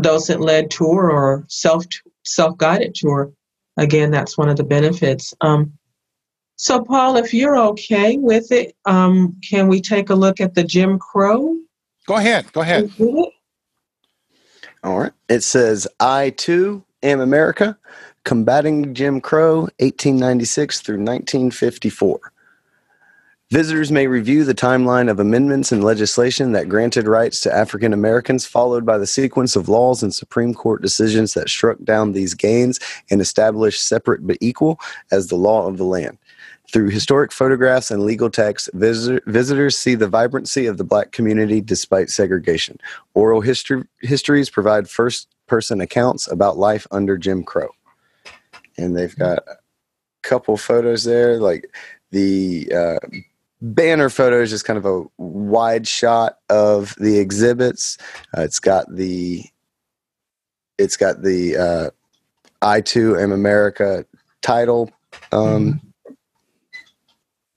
[0.00, 1.84] docent led tour or self
[2.24, 3.32] self guided tour,
[3.76, 5.34] again, that's one of the benefits.
[5.40, 5.72] Um,
[6.56, 10.64] so, Paul, if you're okay with it, um, can we take a look at the
[10.64, 11.56] Jim Crow?
[12.06, 12.52] Go ahead.
[12.52, 12.90] Go ahead.
[14.84, 15.12] All right.
[15.28, 17.76] It says, I too am America.
[18.24, 22.20] Combating Jim Crow, 1896 through 1954.
[23.50, 28.46] Visitors may review the timeline of amendments and legislation that granted rights to African Americans,
[28.46, 32.80] followed by the sequence of laws and Supreme Court decisions that struck down these gains
[33.10, 34.78] and established separate but equal
[35.10, 36.18] as the law of the land.
[36.74, 41.60] Through historic photographs and legal texts, visitor, visitors see the vibrancy of the black community
[41.60, 42.78] despite segregation.
[43.14, 47.68] Oral history, histories provide first person accounts about life under Jim Crow
[48.76, 49.56] and they've got a
[50.22, 51.38] couple photos there.
[51.38, 51.70] Like
[52.10, 53.06] the uh,
[53.60, 57.98] banner photo is just kind of a wide shot of the exhibits.
[58.36, 59.44] Uh, it's got the
[60.78, 61.90] it's got the uh,
[62.62, 64.04] I too am America
[64.42, 64.90] title
[65.32, 65.80] um,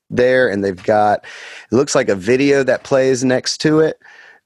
[0.10, 1.26] there, and they've got
[1.72, 4.00] it looks like a video that plays next to it.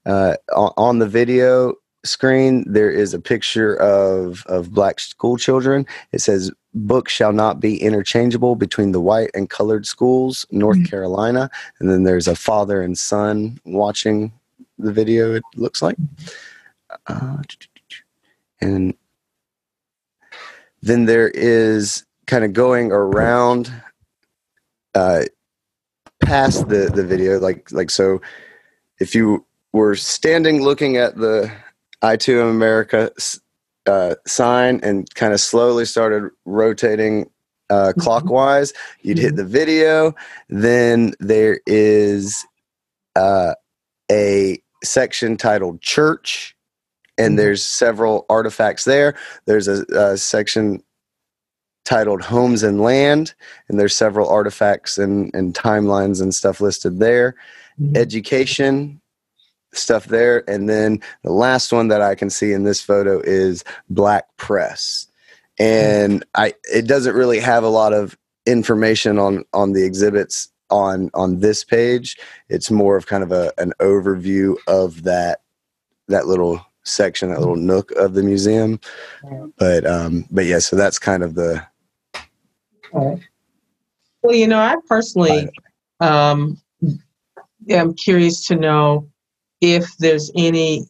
[0.04, 5.86] Uh, on, the video screen, there is a picture of of black school children.
[6.12, 10.90] It says books shall not be interchangeable between the white and colored schools, North Mhm.
[10.90, 11.50] Carolina.
[11.78, 14.32] And then there's a father and son watching
[14.78, 15.96] the video, it looks like.
[17.06, 17.42] Uh,
[18.60, 18.94] and
[20.82, 23.72] then there is kind of going around
[24.94, 25.22] uh,
[26.22, 28.20] past the, the video, like like so
[28.98, 31.50] if you were standing looking at the
[32.02, 33.10] I too am America
[33.86, 37.28] uh, sign and kind of slowly started rotating
[37.70, 38.02] uh, Mhm.
[38.02, 40.14] clockwise, you'd hit the video.
[40.48, 42.44] Then there is
[43.16, 43.54] uh,
[44.10, 46.54] a section titled Church,
[47.18, 47.36] and Mhm.
[47.38, 49.14] there's several artifacts there.
[49.46, 50.82] There's a, a section
[51.84, 53.34] titled Homes and Land,
[53.68, 57.34] and there's several artifacts and, and timelines and stuff listed there.
[57.80, 57.96] Mhm.
[57.96, 59.00] education
[59.72, 63.64] stuff there and then the last one that i can see in this photo is
[63.88, 65.06] black press.
[65.58, 71.10] And i it doesn't really have a lot of information on on the exhibits on
[71.14, 72.18] on this page.
[72.50, 75.40] It's more of kind of a an overview of that
[76.08, 78.78] that little section that little nook of the museum.
[79.56, 81.66] But um but yeah so that's kind of the
[82.94, 83.22] Okay.
[84.22, 85.48] Well, you know, I personally
[86.00, 86.60] um,
[87.68, 89.08] am curious to know
[89.60, 90.86] if there's any,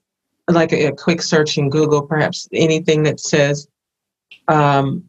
[0.48, 3.68] like a, a quick search in Google, perhaps anything that says
[4.48, 5.04] um,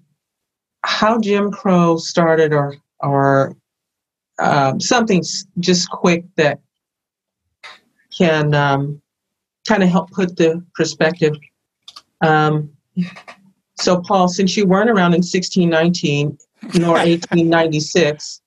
[0.83, 3.55] how Jim Crow started, or or
[4.39, 5.23] um, something
[5.59, 6.59] just quick that
[8.15, 9.01] can um,
[9.67, 11.35] kind of help put the perspective.
[12.21, 12.71] Um,
[13.75, 16.37] so, Paul, since you weren't around in 1619
[16.71, 18.41] nor 1896,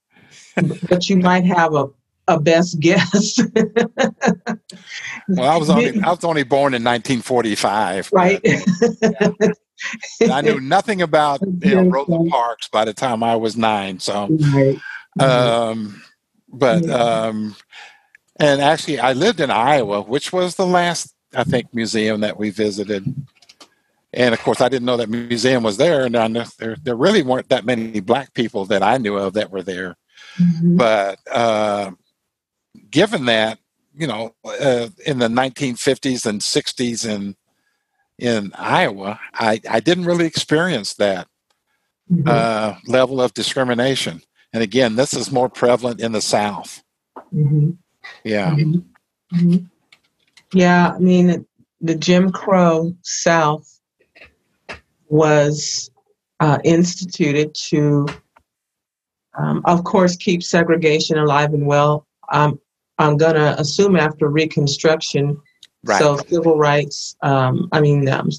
[0.89, 1.89] but you might have a,
[2.29, 3.39] a best guess.
[5.29, 8.41] Well, I was only I was only born in 1945, but right?
[10.31, 14.01] I knew nothing about you know, Rosa Parks by the time I was nine.
[14.01, 14.79] So, Right.
[15.19, 16.03] um,
[16.49, 17.57] but um,
[18.39, 22.51] and actually, I lived in Iowa, which was the last I think museum that we
[22.51, 23.05] visited.
[24.17, 26.97] And of course, I didn't know that museum was there, and I know there there
[26.97, 29.95] really weren't that many black people that I knew of that were there.
[30.39, 30.79] Mhm.
[30.79, 31.91] But uh,
[32.91, 33.59] given that,
[33.95, 37.37] you know, uh, in the 1950s and 60s in
[38.19, 41.29] in Iowa, I, I didn't really experience that
[42.11, 42.27] Mhm.
[42.27, 44.23] uh, level of discrimination.
[44.55, 46.83] And again, this is more prevalent in the South.
[47.35, 47.77] Mhm.
[48.25, 48.85] Yeah, Mhm.
[49.35, 49.69] Mhm.
[50.55, 51.45] Yeah, I mean,
[51.83, 53.76] the Jim Crow South
[55.09, 55.91] was
[56.41, 58.07] uh, instituted to,
[59.39, 62.07] um, of course, keep segregation alive and well.
[62.33, 62.61] Um,
[62.99, 65.41] I'm going to assume after Reconstruction,
[65.85, 65.99] right.
[65.99, 68.31] so civil rights, um, I mean, um,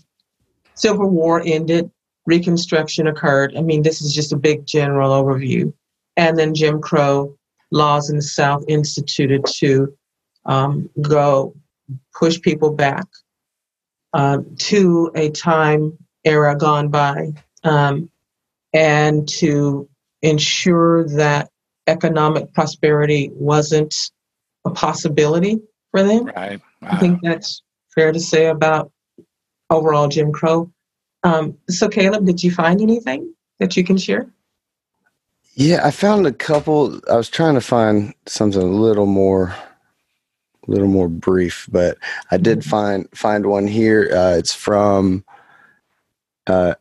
[0.73, 1.89] Civil War ended,
[2.25, 3.55] Reconstruction occurred.
[3.55, 5.73] I mean, this is just a big general overview.
[6.17, 7.37] And then Jim Crow
[7.71, 9.95] laws in the South instituted to
[10.45, 11.55] um, go
[12.13, 13.05] push people back
[14.13, 17.31] uh, to a time era gone by
[17.63, 18.11] um,
[18.73, 19.89] and to
[20.21, 21.49] ensure that
[21.87, 23.95] economic prosperity wasn't
[24.65, 25.59] a possibility
[25.91, 26.25] for them.
[26.25, 26.61] right.
[26.81, 27.63] I think that's
[27.95, 28.91] fair to say about
[29.69, 30.69] overall Jim Crow.
[31.23, 34.27] Um, so, Caleb, did you find anything that you can share?
[35.55, 36.99] Yeah, I found a couple.
[37.09, 39.55] I was trying to find something a little more,
[40.67, 41.97] a little more brief, but
[42.29, 44.11] I did find find one here.
[44.13, 45.23] Uh, it's from
[46.47, 46.75] uh,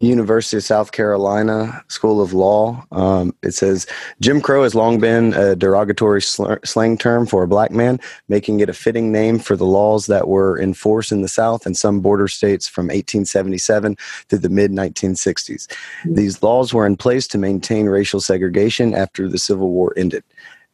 [0.00, 2.84] University of South Carolina School of Law.
[2.92, 3.86] Um, it says
[4.20, 8.60] Jim Crow has long been a derogatory sl- slang term for a black man, making
[8.60, 11.76] it a fitting name for the laws that were in force in the South and
[11.76, 13.96] some border states from 1877
[14.28, 15.72] through the mid 1960s.
[16.04, 20.24] These laws were in place to maintain racial segregation after the Civil War ended.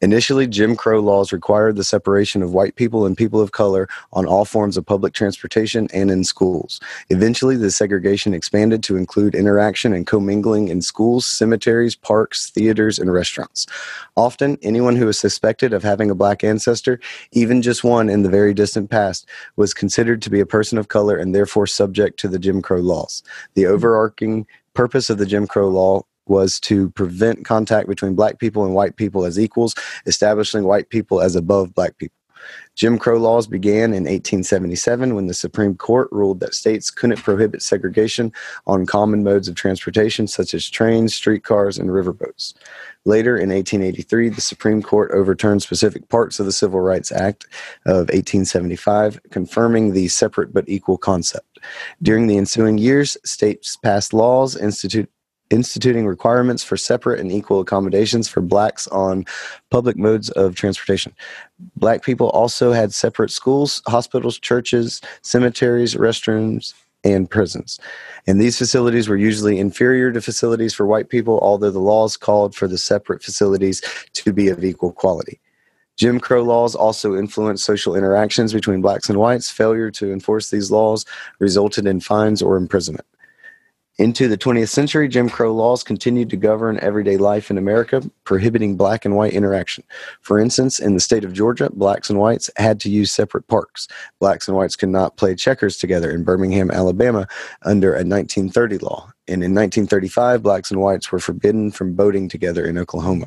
[0.02, 4.24] Initially, Jim Crow laws required the separation of white people and people of color on
[4.24, 6.80] all forms of public transportation and in schools.
[7.10, 13.12] Eventually, the segregation expanded to include interaction and commingling in schools, cemeteries, parks, theaters, and
[13.12, 13.66] restaurants.
[14.16, 16.98] Often, anyone who was suspected of having a black ancestor,
[17.32, 19.26] even just one in the very distant past,
[19.57, 22.80] was considered to be a person of color and therefore subject to the Jim Crow
[22.80, 23.22] laws.
[23.55, 28.64] The overarching purpose of the Jim Crow law was to prevent contact between black people
[28.64, 29.75] and white people as equals,
[30.07, 32.14] establishing white people as above black people.
[32.75, 37.62] Jim Crow laws began in 1877 when the Supreme Court ruled that states couldn't prohibit
[37.62, 38.33] segregation
[38.66, 42.55] on common modes of transportation such as trains, streetcars, and riverboats.
[43.05, 47.47] Later, in 1883, the Supreme Court overturned specific parts of the Civil Rights Act
[47.87, 51.59] of 1875, confirming the separate but equal concept.
[52.03, 55.11] During the ensuing years, states passed laws institute,
[55.51, 59.24] instituting requirements for separate and equal accommodations for blacks on
[59.70, 61.12] public modes of transportation.
[61.76, 66.72] Black people also had separate schools, hospitals, churches, cemeteries, restrooms,
[67.03, 67.80] and prisons.
[68.26, 72.55] And these facilities were usually inferior to facilities for white people, although the laws called
[72.55, 73.80] for the separate facilities
[74.12, 75.40] to be of equal quality.
[75.96, 79.51] Jim Crow laws also influenced social interactions between blacks and whites.
[79.51, 81.05] Failure to enforce these laws
[81.40, 83.07] resulted in fines or imprisonment.
[84.01, 88.74] Into the 20th century, Jim Crow laws continued to govern everyday life in America, prohibiting
[88.74, 89.84] black and white interaction.
[90.22, 93.88] For instance, in the state of Georgia, blacks and whites had to use separate parks.
[94.18, 97.28] Blacks and whites could not play checkers together in Birmingham, Alabama,
[97.66, 99.12] under a 1930 law.
[99.28, 103.26] And in 1935, blacks and whites were forbidden from boating together in Oklahoma.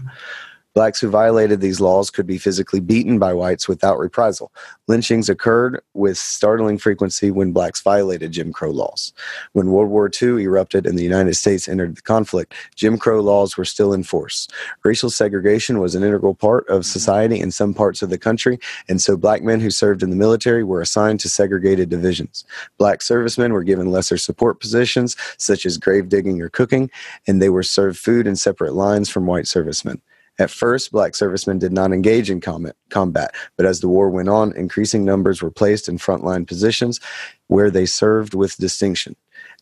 [0.74, 4.52] Blacks who violated these laws could be physically beaten by whites without reprisal.
[4.88, 9.14] Lynchings occurred with startling frequency when blacks violated Jim Crow laws.
[9.52, 13.56] When World War II erupted and the United States entered the conflict, Jim Crow laws
[13.56, 14.48] were still in force.
[14.84, 16.92] Racial segregation was an integral part of mm-hmm.
[16.92, 18.60] society in some parts of the country,
[18.90, 22.46] and so black men who served in the military were assigned to segregated divisions.
[22.80, 26.90] Black servicemen were given lesser support positions, such as grave digging or cooking,
[27.28, 30.02] and they were served food in separate lines from white servicemen.
[30.40, 34.56] At first, black servicemen did not engage in combat, but as the war went on,
[34.56, 37.00] increasing numbers were placed in frontline positions
[37.48, 39.16] where they served with distinction.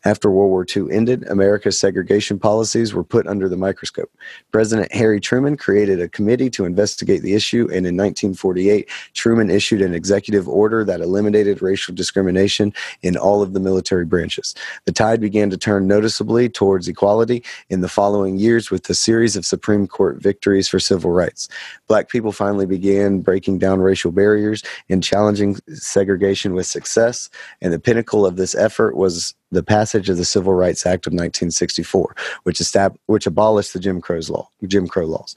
[0.04, 4.10] After World War II ended, America's segregation policies were put under the microscope.
[4.50, 9.80] President Harry Truman created a committee to investigate the issue, and in 1948, Truman issued
[9.80, 12.72] an executive order that eliminated racial discrimination
[13.02, 14.54] in all of the military branches.
[14.86, 19.36] The tide began to turn noticeably towards equality in the following years with a series
[19.36, 21.48] of Supreme Court victories for civil rights.
[21.86, 27.30] Black people finally began breaking down racial barriers and challenging segregation with success,
[27.60, 31.12] and the pinnacle of this effort was the passage of the Civil Rights Act of
[31.12, 35.36] 1964, which, estab- which abolished the Jim Crow's law, Jim Crow laws.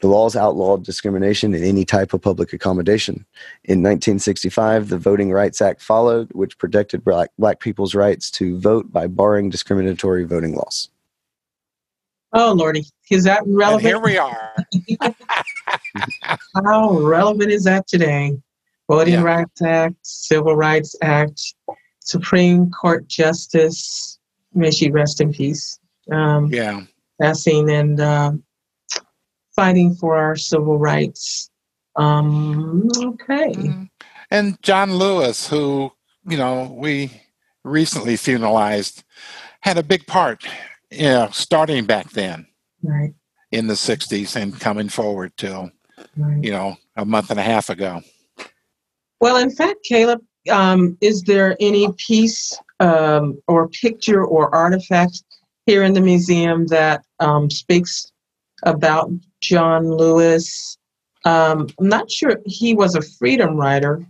[0.00, 3.24] The laws outlawed discrimination in any type of public accommodation.
[3.64, 8.92] In 1965, the Voting Rights Act followed, which protected black, black people's rights to vote
[8.92, 10.88] by barring discriminatory voting laws.
[12.32, 12.84] Oh, Lordy.
[13.10, 13.84] Is that relevant?
[13.84, 14.54] And here we are.
[16.64, 18.36] How relevant is that today?
[18.90, 19.22] Voting Yeah.
[19.22, 21.54] Rights Act, Civil Rights Act,
[22.04, 24.18] Supreme Court Justice,
[24.54, 25.78] may she rest in peace,
[26.10, 26.82] um, Yeah.
[27.20, 28.42] passing and um
[29.54, 31.50] fighting for our civil rights.
[31.96, 33.52] Um, okay.
[33.52, 33.90] Mm.
[34.30, 35.92] And John Lewis, who,
[36.26, 37.10] you know, we
[37.64, 39.04] recently funeralized,
[39.60, 40.44] had a big part,
[40.90, 42.46] you know, starting back then
[42.82, 43.12] Right,
[43.50, 45.70] in the 60s and coming forward till,
[46.16, 46.42] right.
[46.42, 48.00] you know, a month and a half ago.
[49.20, 55.22] Well, in fact, Caleb, um, is there any piece um, or picture or artifact
[55.66, 58.10] here in the museum that um, speaks
[58.64, 60.76] about John Lewis?
[61.24, 64.04] Um, I'm not sure he was a freedom rider,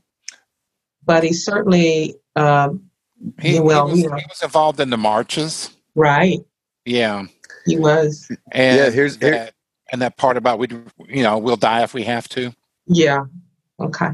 [1.05, 2.89] but he certainly, um,
[3.41, 4.16] He, Well, he, was, you know.
[4.16, 5.70] he was involved in the marches.
[5.95, 6.41] right,
[6.87, 7.26] Yeah.
[7.66, 8.26] he was.
[8.51, 9.55] And Yeah, here's- here- that,
[9.93, 10.68] and that part about we,
[11.09, 12.53] you know, we'll die if we have to.
[12.87, 13.24] Yeah,
[13.78, 14.09] okay.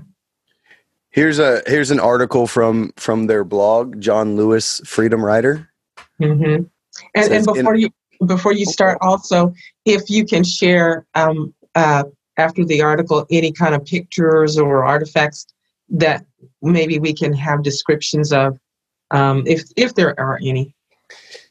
[1.19, 5.69] Here's a here's an article from from their blog, John Lewis Freedom Rider.
[6.19, 6.69] hmm And,
[7.17, 7.91] Says and in- before you
[8.25, 9.53] before you start, also,
[9.85, 12.05] if you can share um, uh,
[12.37, 15.49] after the article any kind of pictures or artifacts
[15.89, 16.25] that
[16.63, 18.57] maybe we can have descriptions of,
[19.11, 20.73] um, if if there are any.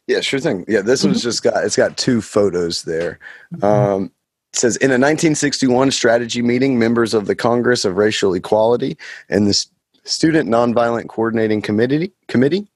[0.08, 0.64] Yeah, sure thing.
[0.70, 3.20] Yeah, this one's just got it's got two photos there.
[3.62, 4.14] Um,
[4.58, 8.98] it says in a 1961 strategy meeting, members of the Congress of Racial Equality
[9.30, 9.66] and the
[10.04, 12.68] Student Nonviolent Coordinating Committee committee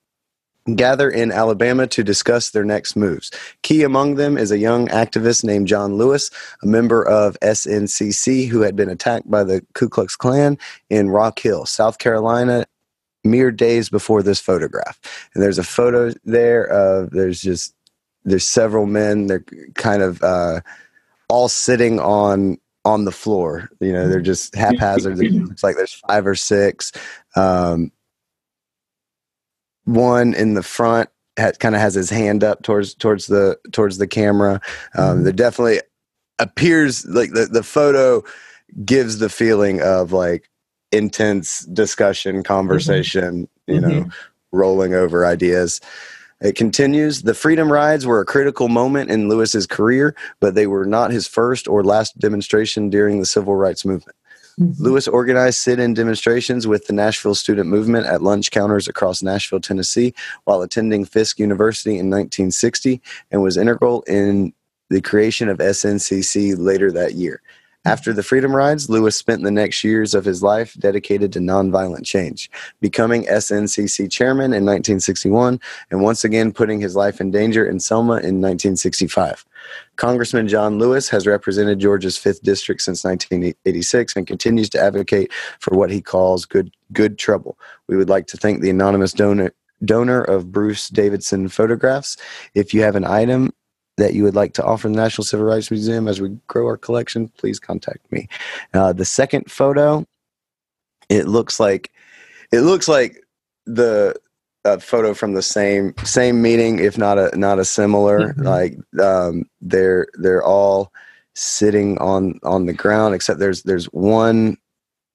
[0.75, 3.31] gather in Alabama to discuss their next moves.
[3.63, 6.29] Key among them is a young activist named John Lewis,
[6.61, 10.59] a member of SNCC who had been attacked by the Ku Klux Klan
[10.91, 12.67] in Rock Hill, South Carolina,
[13.23, 14.99] mere days before this photograph.
[15.33, 17.73] And there's a photo there of there's just
[18.23, 19.25] there's several men.
[19.25, 20.61] They're kind of uh,
[21.31, 23.69] all sitting on on the floor.
[23.79, 25.19] You know, they're just haphazard.
[25.19, 26.91] It looks like there's five or six.
[27.35, 27.91] Um,
[29.85, 31.09] one in the front
[31.39, 34.59] ha- kind of has his hand up towards towards the towards the camera.
[34.97, 35.23] Um, Mhm.
[35.23, 35.81] There definitely
[36.39, 38.23] appears like the the photo
[38.85, 40.49] gives the feeling of like
[40.91, 43.47] intense discussion, conversation.
[43.67, 44.09] You know,
[44.51, 45.79] rolling over ideas.
[46.41, 47.21] It continues.
[47.21, 51.27] The Freedom Rides were a critical moment in Lewis's career, but they were not his
[51.27, 54.17] first or last demonstration during the civil rights movement.
[54.59, 54.79] Mhm.
[54.79, 59.61] Lewis organized sit in demonstrations with the Nashville student movement at lunch counters across Nashville,
[59.61, 60.13] Tennessee,
[60.45, 64.53] while attending Fisk University in 1960 and was integral in
[64.89, 67.41] the creation of SNCC later that year.
[67.83, 72.05] After the Freedom Rides, Lewis spent the next years of his life dedicated to nonviolent
[72.05, 75.59] change, becoming SNCC chairman in 1961
[75.89, 79.43] and once again putting his life in danger in Selma in 1965.
[79.95, 85.75] Congressman John Lewis has represented Georgia's 5th District since 1986 and continues to advocate for
[85.75, 87.57] what he calls good good trouble.
[87.87, 89.53] We would like to thank the anonymous donor
[89.83, 92.15] donor of Bruce Davidson photographs.
[92.53, 93.51] If you have an item
[94.01, 96.77] that you would like to offer the National Civil Rights Museum as we grow our
[96.77, 98.27] collection, please contact me.
[98.73, 100.05] Uh, the second photo,
[101.09, 101.91] it looks like
[102.51, 103.23] it looks like
[103.65, 104.15] the
[104.65, 108.33] a photo from the same same meeting, if not a not a similar.
[108.33, 108.43] Mhm.
[108.43, 110.91] Like um, they're they're all
[111.35, 114.57] sitting on on the ground, except there's there's one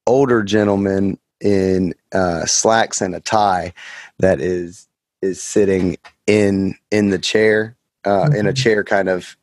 [0.05, 3.73] older gentleman in uh, slacks and a tie
[4.19, 4.87] that is
[5.21, 7.76] is sitting in in the chair
[8.07, 8.55] uh, in a Mhm.
[8.55, 9.35] chair kind of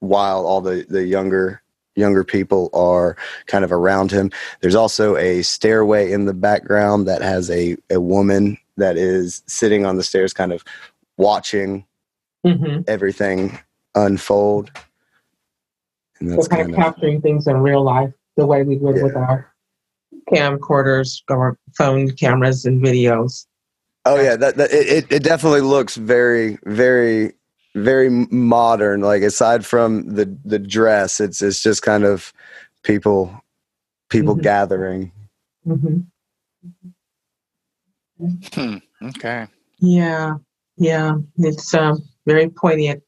[0.00, 1.62] while all the the younger
[1.96, 7.22] younger people are kind of around him there's also a stairway in the background that
[7.22, 10.64] has a a woman that is sitting on the stairs kind of
[11.18, 11.84] watching
[12.46, 12.84] Mhm.
[12.88, 13.58] everything
[13.94, 14.70] unfold
[16.20, 19.14] and So that's kind of capturing things in real life the way we would with
[19.16, 19.46] our
[20.32, 23.46] camcorders or phone cameras and videos.
[24.04, 27.34] Oh yeah, that, that it- it definitely looks very very
[27.74, 29.00] very modern.
[29.00, 32.32] Like aside from the the dress, it's it's just kind of
[32.82, 33.42] people
[34.08, 34.42] people Mhm.
[34.42, 35.12] gathering.
[35.64, 36.00] hmm
[38.52, 38.76] Hmm.
[39.02, 39.46] Okay.
[39.78, 40.34] Yeah,
[40.76, 43.02] yeah, it's um, very poignant.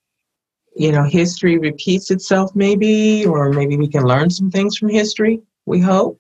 [0.77, 5.41] You know, history repeats itself, maybe, or maybe we can learn some things from history.
[5.67, 6.19] We hope.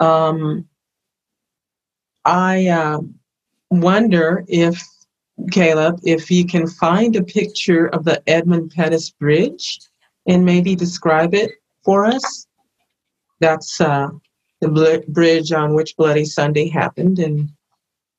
[0.00, 0.66] Um,
[2.24, 3.00] I uh,
[3.70, 4.82] wonder if
[5.50, 9.80] Caleb, if you can find a picture of the Edmund Pettus Bridge
[10.26, 11.50] and maybe describe it
[11.84, 12.46] for us.
[13.40, 14.08] That's uh,
[14.60, 17.50] the bl- bridge on which Bloody Sunday happened, and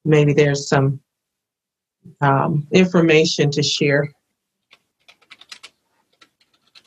[0.05, 0.99] maybe there's some
[2.21, 4.11] um, information to share.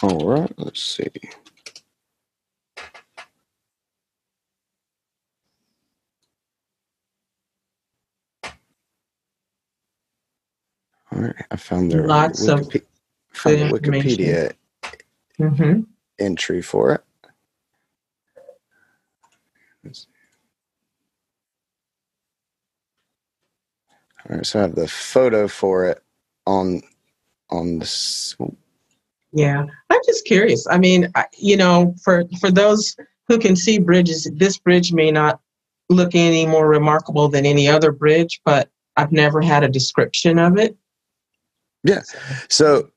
[0.03, 1.11] All right, let's see.
[11.23, 12.71] Right, I found the Lots of
[13.33, 13.81] found the.
[13.81, 14.53] Wikipedia
[15.39, 15.81] hmm
[16.19, 17.05] entry for it.
[24.29, 26.03] All right, so I have the photo for it
[26.47, 26.83] on
[27.49, 28.37] on this.
[29.33, 30.67] Yeah, I'm just curious.
[30.69, 32.95] I mean, you know, for for those
[33.29, 35.41] who can see bridges, this bridge may not
[35.89, 40.59] look any more remarkable than any other bridge, but I've never had a description of
[40.59, 40.77] it.
[41.83, 42.03] Yeah.
[42.49, 42.91] So,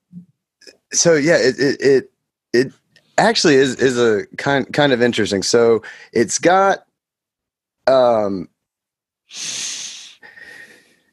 [0.91, 2.11] so yeah, it it it,
[2.53, 2.73] it
[3.17, 5.43] actually is is a kind kind of interesting.
[5.43, 6.85] So it's got
[7.87, 8.49] um.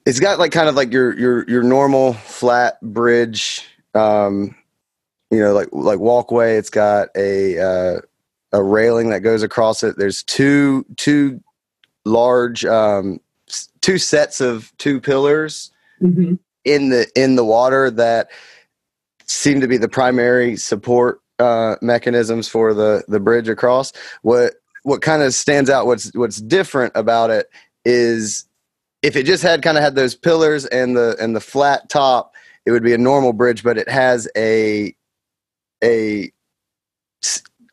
[0.07, 4.57] It's got like kind of like your your your normal flat bridge, um,
[5.31, 6.57] you know, like like walkway.
[6.57, 8.01] It's got a uh,
[8.53, 9.97] a railing that goes across it.
[9.99, 11.41] There's two two
[12.05, 13.21] large um,
[13.83, 15.71] two sets of two pillars
[16.03, 16.35] Mm-hmm.
[16.65, 18.31] In the in the water that
[19.27, 23.93] seem to be the primary support uh, mechanisms for the the bridge across.
[24.23, 25.87] What what kind of stands out?
[25.87, 27.49] What's what's different about it
[27.85, 28.47] is
[29.03, 32.35] if it just had kind of had those pillars and the and the flat top,
[32.67, 33.63] it would be a normal bridge.
[33.63, 34.95] But it has a
[35.83, 36.31] a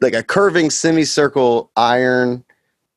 [0.01, 2.43] like a curving semicircle iron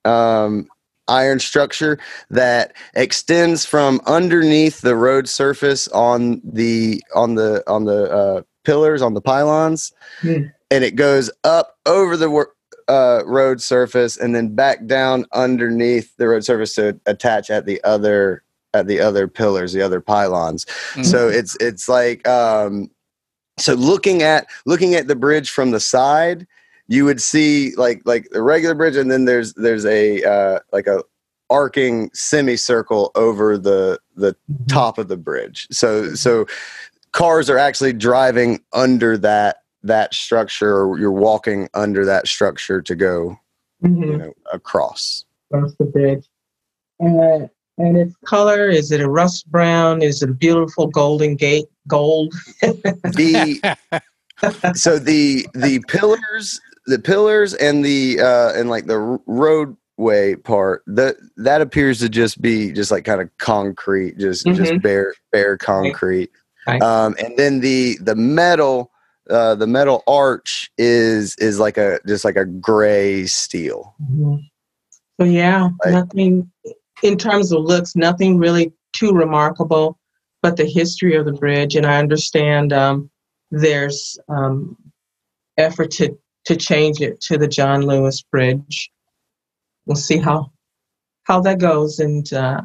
[0.05, 0.68] um,
[1.11, 1.98] iron structure
[2.30, 9.02] that extends from underneath the road surface on the on the on the uh, pillars
[9.02, 10.44] on the pylons, Hmm.
[10.70, 12.46] and it goes up over the
[12.88, 17.82] uh, road surface and then back down underneath the road surface to attach at the
[17.84, 18.42] other
[18.72, 20.64] at the other pillars, the other pylons.
[20.94, 21.04] Mhm.
[21.04, 22.90] So it's it's like um,
[23.58, 26.46] so looking at looking at the bridge from the side
[26.91, 30.88] you would see like like the regular bridge and then there's there's a uh, like
[30.88, 31.03] a
[31.49, 34.66] arcing semicircle over the the Mm-hmm.
[34.66, 35.68] top of the bridge.
[35.70, 36.47] So so
[37.12, 42.95] cars are actually driving under that that structure or you're walking under that structure to
[42.97, 43.38] go
[43.84, 44.07] Mhm.
[44.07, 45.24] you know across.
[45.53, 46.26] across the bridge.
[47.03, 47.47] Uh,
[47.78, 50.03] and its color is it a rust brown?
[50.03, 52.34] Is it a beautiful golden gate gold?
[53.14, 53.61] The
[54.74, 61.16] so the the pillars the pillars and the uh and like the roadway part that
[61.36, 64.82] that appears to just be just like kind of concrete just just Mhm.
[64.82, 66.30] bare bare concrete
[66.66, 66.80] Right.
[66.82, 68.90] um and then the the metal
[69.28, 73.94] uh the metal arch is is like a just like a gray steel
[75.18, 75.92] So yeah, Right.
[75.92, 76.50] nothing
[77.02, 79.98] in terms of looks, nothing really too remarkable,
[80.40, 81.76] but the history of the bridge.
[81.76, 83.10] And I understand um,
[83.50, 84.78] there's um,
[85.58, 88.91] effort to to change it to the John Lewis Bridge.
[89.86, 90.53] We'll see how
[91.24, 92.61] how that goes, and uh,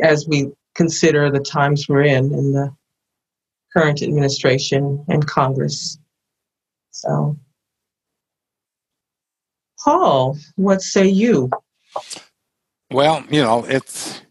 [0.00, 2.74] as we consider the times we're in in the
[3.72, 5.98] current administration and Congress.
[6.90, 7.36] So,
[9.84, 11.50] Paul, what say you?
[12.90, 14.22] Well, you know, it's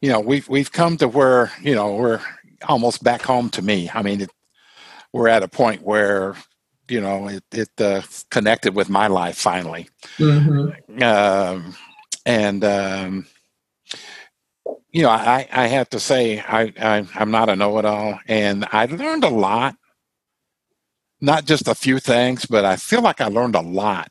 [0.00, 2.20] you know we've we've come to where you know we're
[2.66, 3.90] almost back home to me.
[3.92, 4.30] I mean, it,
[5.12, 6.36] we're at a point where
[6.90, 9.88] you know it it uh, connected with my life finally,
[10.20, 10.70] Mm-hmm.
[11.02, 11.74] um,
[12.26, 13.26] and um,
[14.92, 18.86] you know I I have to say I, I I'm not a know-it-all, and I
[18.86, 19.76] learned a lot.
[21.20, 24.10] Not just a few things, but I feel like I learned a lot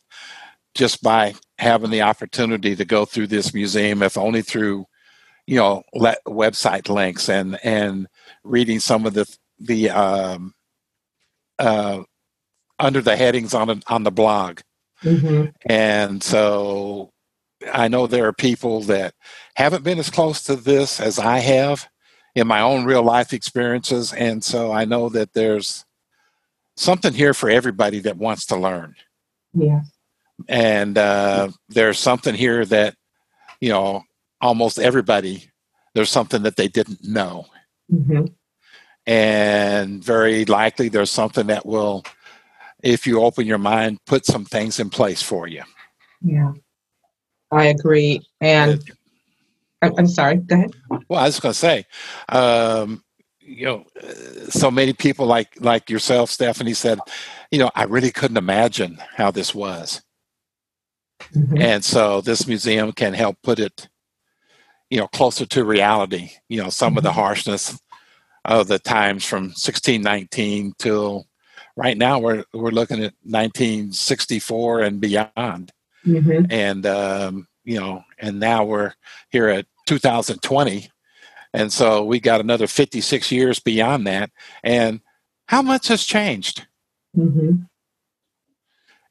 [0.75, 4.85] just by having the opportunity to go through this museum, if only through,
[5.47, 8.07] you know, le- website links and and
[8.43, 9.25] reading some of the
[9.59, 10.53] the um,
[11.59, 12.03] uh,
[12.79, 14.59] under the headings on a, on the blog.
[15.03, 15.49] Mm-hmm.
[15.67, 17.11] And so
[17.73, 19.13] I know there are people that
[19.55, 21.87] haven't been as close to this as I have
[22.35, 25.85] in my own real life experiences, and so I know that there's
[26.75, 28.93] something here for everybody that wants to learn
[29.55, 29.81] Yeah.
[30.47, 32.93] and uh, there's something here that
[33.59, 34.03] you know
[34.41, 35.49] almost everybody
[35.95, 37.47] there's something that they didn't know
[37.91, 38.25] Mm-hmm.
[39.07, 42.03] and very likely there's something that will
[42.93, 45.63] if you open your mind put some things in place for you
[46.21, 46.51] Yeah.
[47.51, 48.21] I agree.
[48.41, 48.81] And
[49.81, 50.37] I'm sorry.
[50.37, 50.71] Go ahead.
[51.09, 51.85] well i was going to say
[52.29, 53.03] um,
[53.39, 53.85] you know
[54.49, 56.99] so many people like like yourself stephanie said
[57.51, 60.01] you know i really couldn't imagine how this was
[61.33, 61.59] Mhm.
[61.69, 63.87] and so this museum can help put it
[64.91, 67.79] you know closer to reality you know some of the harshness
[68.45, 71.25] of the times from 1619 till
[71.77, 75.71] right now we're we're looking at 1964 and beyond
[76.05, 76.47] Mhm.
[76.51, 78.93] and um, you know and now we're
[79.29, 80.89] here at 2020
[81.53, 84.31] and so we got another 56 years beyond that
[84.63, 84.99] and
[85.47, 86.65] how much has changed
[87.15, 87.67] Mhm.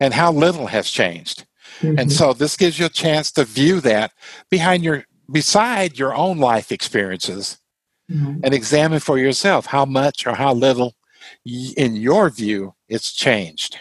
[0.00, 1.46] and how little has changed
[1.80, 2.00] Mhm.
[2.00, 4.12] And so this gives you a chance to view that
[4.50, 7.58] behind your beside your own life experiences
[8.10, 8.40] Mhm.
[8.44, 10.94] and examine for yourself how much or how little
[11.44, 13.78] in your view it's changed.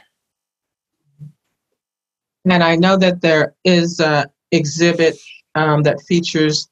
[2.50, 5.18] And I know that there is a exhibit
[5.56, 6.70] um, that features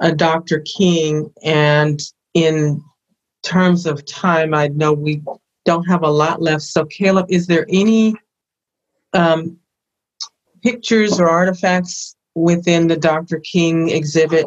[0.00, 0.60] a Dr.
[0.60, 2.00] King, and
[2.34, 2.82] in
[3.42, 5.22] terms of time, I know we
[5.64, 6.62] don't have a lot left.
[6.62, 8.14] So, Caleb, is there any
[9.12, 9.58] um,
[10.62, 13.40] pictures or artifacts within the Dr.
[13.40, 14.46] King exhibit?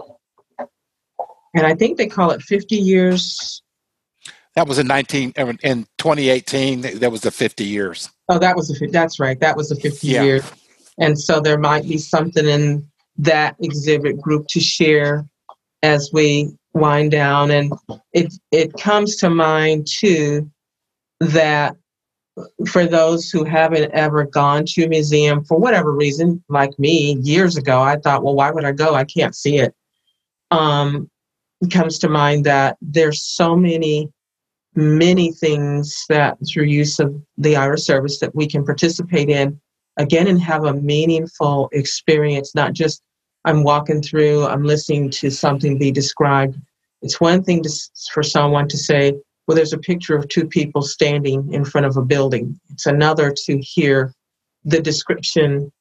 [1.55, 3.62] And I think they call it 50 years.
[4.55, 8.09] That was in 19 uh, in 2018 that was the 50 years.
[8.29, 9.39] Oh, that was the that's right.
[9.39, 10.23] That was the 50 Yeah.
[10.23, 10.43] years.
[10.99, 12.87] And so there might be something in
[13.17, 15.25] that exhibit group to share
[15.81, 17.49] as we wind down.
[17.51, 17.73] And
[18.13, 20.49] it it comes to mind too
[21.19, 21.75] that
[22.67, 27.57] for those who haven't ever gone to a museum for whatever reason, like me years
[27.57, 28.95] ago, I thought, well, why would I go?
[28.95, 29.73] I can't see it.
[30.49, 31.09] Um,
[31.61, 34.11] it comes to mind that there's so many
[34.75, 39.59] many things that through use of the Aira's service that we can participate in
[39.97, 43.01] again and have a meaningful experience, not just
[43.45, 46.57] I'm walking through, I'm listening to something be described.
[47.01, 47.69] It's one thing to,
[48.11, 49.13] for someone to say,
[49.45, 52.59] well, there's a picture of two people standing in front of a building.
[52.69, 54.13] It's another to hear
[54.63, 55.71] the description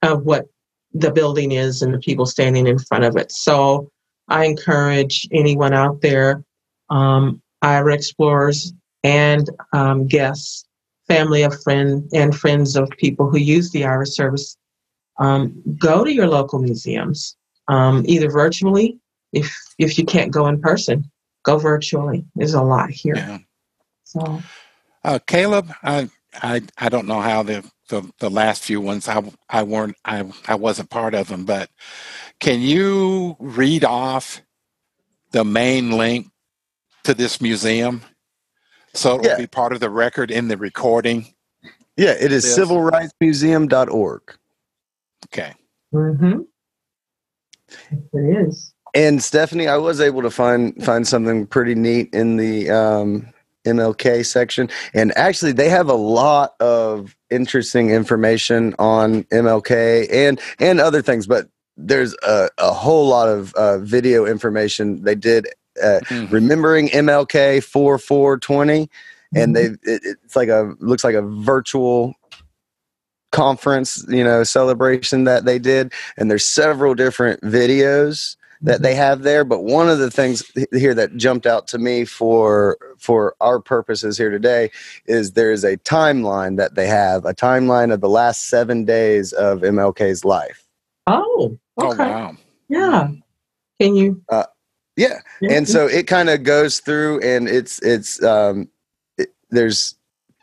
[0.00, 0.46] of what
[0.94, 3.30] the building is and the people standing in front of it.
[3.30, 3.90] So
[4.28, 6.42] I encourage anyone out there,
[6.88, 8.72] um, Aira explorers
[9.04, 10.66] and um, guests,
[11.08, 14.56] family of friend and friends of people who use the Aira service,
[15.18, 17.36] um, go to your local museums.
[17.68, 18.98] um, either virtually,
[19.32, 21.10] if if you can't go in person,
[21.44, 22.24] go virtually.
[22.34, 23.16] There's a lot here.
[23.16, 23.38] Yeah.
[24.04, 24.42] So
[25.04, 26.10] Uh, Caleb, I,
[26.42, 30.30] I I don't know how the, the, the last few ones I I weren't I
[30.46, 31.70] I wasn't part of them, but
[32.40, 34.42] can you read off
[35.30, 36.28] the main link
[37.04, 38.02] to this museum
[38.94, 41.26] so it will be part of the record in the recording?
[41.96, 42.58] Yeah, it is Yes.
[42.58, 44.22] civilrightsmuseum.org.
[45.26, 45.54] Okay.
[45.94, 46.40] mm-hmm.
[48.12, 48.74] it is.
[48.94, 53.32] And Stephanie, I was able to find find something pretty neat in the um,
[53.64, 60.78] MLK section, and actually, they have a lot of interesting information on MLK and and
[60.80, 61.26] other things.
[61.26, 61.48] But
[61.78, 65.02] there's a, a whole lot of uh, video information.
[65.04, 65.46] They did
[66.10, 66.30] Mhm.
[66.30, 68.90] remembering MLK four four twenty,
[69.34, 69.56] and Mm-hmm.
[69.56, 72.14] they it, it's like a looks like a virtual
[73.32, 79.22] conference, you know, celebration that they did, and there's several different videos that they have
[79.22, 83.60] there but one of the things here that jumped out to me for for our
[83.60, 84.70] purposes here today
[85.06, 89.60] is there's a timeline that they have a timeline of the last seven days of
[89.62, 90.66] mlk's life
[91.06, 92.04] Oh, Oh okay.
[92.04, 92.36] wow.
[92.68, 93.08] Yeah.
[93.80, 94.22] Can you?
[95.40, 98.68] Yeah and so it kind of goes through and it's it's um
[99.16, 99.94] it, there's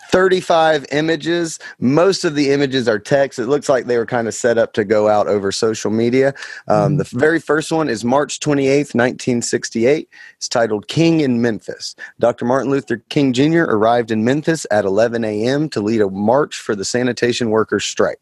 [0.10, 1.60] 35 images.
[1.80, 3.38] Most of the images are text.
[3.38, 6.34] It looks like they were kind of set up to go out over social media.
[6.68, 11.96] Um, the very first one is march 28th 1968 it's titled king in memphis.
[12.20, 16.58] Dr martin luther king jr arrived in memphis at 11 a.m to lead a march
[16.58, 18.20] for the sanitation workers strike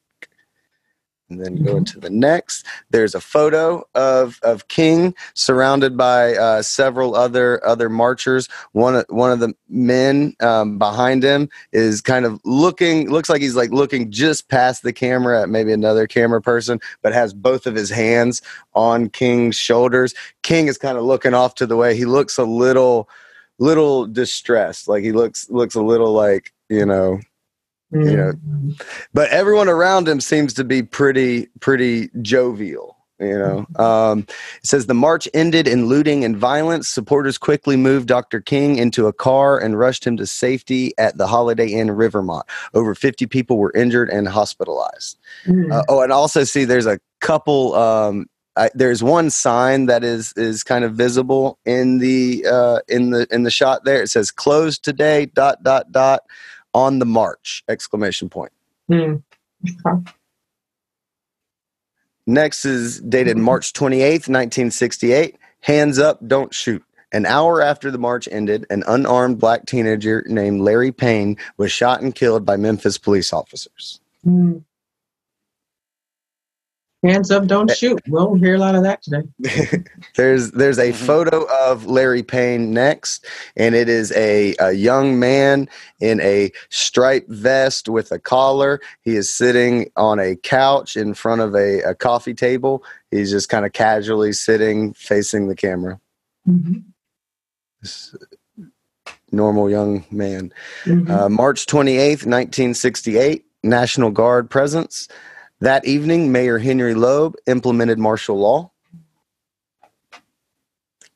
[1.30, 1.78] and then go Mhm.
[1.80, 7.90] into the next there's a photo of of king surrounded by uh, several other other
[7.90, 8.48] marchers.
[8.74, 13.42] One of one of the men um, behind him is kind of looking looks like
[13.42, 17.68] he's like looking just past the camera at maybe another camera person, but has both
[17.68, 18.42] of his hands
[18.74, 20.14] on King's shoulders.
[20.44, 21.96] King is kind of looking off to the way.
[21.96, 23.10] He looks a little
[23.60, 27.20] little distressed, like he looks looks a little like you know
[27.92, 28.82] know, Mhm.
[29.14, 33.66] but everyone around him seems to be pretty pretty jovial you know?
[33.84, 36.88] Um, it says the march ended in looting and violence.
[36.88, 41.26] Supporters quickly moved dr king into a car and rushed him to safety at the
[41.26, 42.46] holiday inn rivermont.
[42.76, 45.18] Over 50 people were injured and hospitalized.
[45.48, 45.72] Mhm.
[45.72, 50.34] uh, oh and also see there's a couple um, I, there's one sign that is
[50.36, 54.02] is kind of visible in the uh, in the in the shot there.
[54.02, 56.22] It says closed today dot dot dot
[56.78, 58.52] on the march exclamation point.
[58.92, 59.18] Okay.
[62.28, 65.38] Next is dated March 28th, 1968.
[65.62, 66.84] Hands up, don't shoot.
[67.12, 72.02] An hour after the march ended, an unarmed black teenager named Larry Payne was shot
[72.02, 74.00] and killed by Memphis police officers.
[74.26, 74.64] Mhm.
[77.04, 78.02] Hands up, don't shoot.
[78.08, 79.22] We'll hear a lot of that today.
[80.16, 80.95] there's there's a Mhm.
[80.95, 83.24] photo of Larry Payne next,
[83.56, 85.70] and it is a, a young man
[86.00, 88.80] in a striped vest with a collar.
[89.02, 92.84] He is sitting on a couch in front of a, a coffee table.
[93.12, 96.00] He's just kind of casually sitting facing the camera.
[96.50, 96.84] Mhm.
[97.82, 98.16] This
[99.32, 100.52] normal young man.
[100.86, 101.10] Mhm.
[101.10, 105.08] Uh, March 28th, 1968, National Guard presence.
[105.60, 108.72] That evening, Mayor Henry Loeb implemented martial law.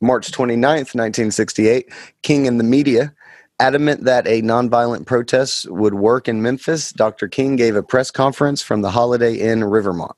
[0.02, 1.92] March 29th, 1968,
[2.24, 3.14] King and the media.
[3.60, 7.28] Adamant that a nonviolent protest would work in Memphis, Dr.
[7.28, 10.16] King gave a press conference from the Holiday Inn Rivermont.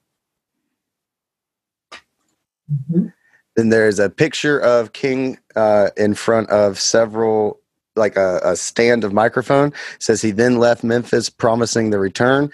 [2.71, 3.13] Mhm.
[3.55, 7.59] Then there's a picture of King uh, in front of several,
[7.95, 9.73] like a, a stand of microphone.
[9.99, 12.51] Says he then left Memphis, promising the return.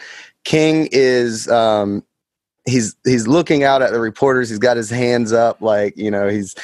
[0.50, 2.04] King is um,
[2.66, 4.50] he's he's looking out at the reporters.
[4.50, 6.56] He's got his hands up, like you know he's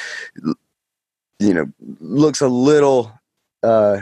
[1.38, 1.66] you know
[2.00, 3.12] looks a little
[3.62, 4.00] uh,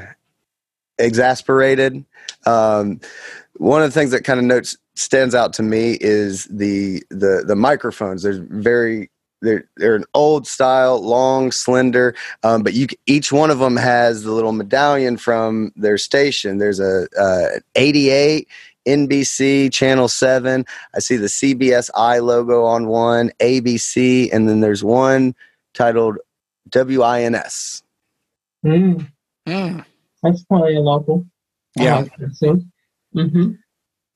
[0.99, 2.03] exasperated.
[2.47, 2.99] Um,
[3.59, 7.45] one of the things that kind of notes stands out to me is the the
[7.47, 8.23] the microphones.
[8.23, 9.11] There's very
[9.43, 14.23] they're they're an old style, long, slender, um, but you each one of them has
[14.23, 16.57] the little medallion from their station.
[16.57, 18.49] There's a uh, 88
[18.87, 20.65] NBC Channel Seven.
[20.95, 25.35] eye see the CBS I logo on one, ABC, and then there's one
[25.75, 26.19] titled
[26.75, 27.83] WINS.
[28.65, 29.07] Mhm.
[29.47, 29.85] Mm.
[30.23, 31.27] That's probably a local.
[31.77, 32.05] Yeah.
[33.15, 33.53] Mm-hmm.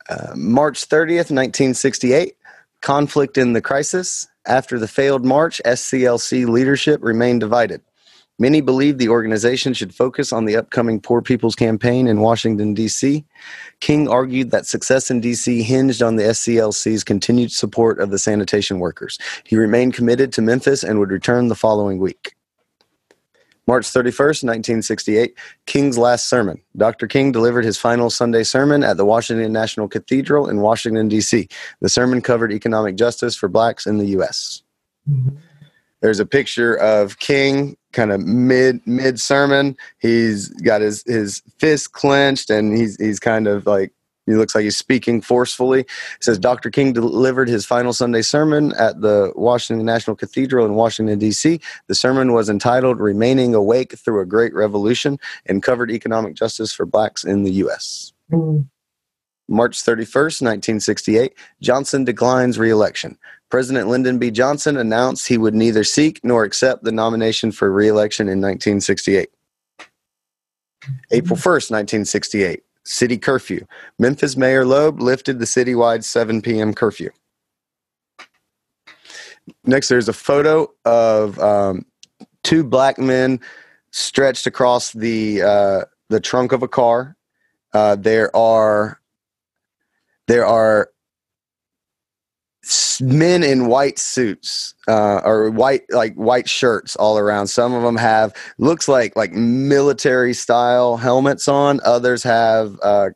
[0.09, 2.35] Uh, March 30th, 1968,
[2.81, 4.27] conflict in the crisis.
[4.47, 7.83] After the failed march, SCLC leadership remained divided.
[8.41, 13.25] Many believed the organization should focus on the upcoming Poor People's Campaign in Washington, D.C.
[13.81, 15.63] King argued that success in D.C.
[15.63, 19.19] hinged on the SCLC's continued support of the sanitation workers.
[19.43, 22.35] He remained committed to Memphis and would return the following week.
[23.67, 25.37] March 31st, 1968,
[25.67, 26.59] King's last sermon.
[26.77, 27.07] Dr.
[27.07, 31.49] King delivered his final Sunday sermon at the Washington National Cathedral in Washington, D.C.
[31.81, 34.63] The sermon covered economic justice for blacks in the U.S.
[35.11, 35.37] Mm-hmm.
[36.01, 39.77] There's a picture of King kind of mid mid sermon.
[39.99, 43.93] He's got his his fist clenched and he's he's kind of like
[44.29, 45.81] he looks like he's speaking forcefully.
[45.81, 45.89] It
[46.21, 46.71] says Dr.
[46.71, 51.61] King delivered his final Sunday sermon at the Washington National Cathedral in Washington, D.C.
[51.87, 56.85] The sermon was entitled Remaining Awake Through a Great Revolution and covered economic justice for
[56.85, 58.13] blacks in the U.S.
[58.31, 58.69] Mm.
[59.49, 63.19] March 31st, 1968, Johnson declines reelection.
[63.51, 64.31] President Lyndon B.
[64.31, 69.31] Johnson announced he would neither seek nor accept the nomination for reelection in 1968.
[71.11, 73.67] April 1st, 1968, city curfew.
[73.99, 76.75] Memphis Mayor Loeb lifted the citywide 7 p.m.
[76.75, 77.11] curfew.
[79.65, 81.87] Next, there's a photo of um,
[82.45, 83.41] two black men
[83.93, 87.17] stretched across the uh, the trunk of a car.
[87.73, 89.01] Uh, there are
[90.29, 90.91] there are
[93.01, 97.49] men in white suits uh, or white like white shirts all around.
[97.49, 101.81] Some of them have looks like like military style helmets on.
[101.85, 103.11] Others have uh,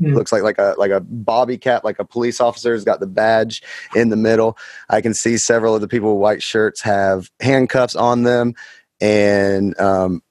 [0.00, 0.14] Hmm.
[0.14, 3.62] looks like like a like a bobby cap, like a police officer's got the badge
[3.94, 4.58] in the middle.
[4.90, 8.54] I can see several of the people with white shirts have handcuffs on them,
[9.00, 10.22] and um,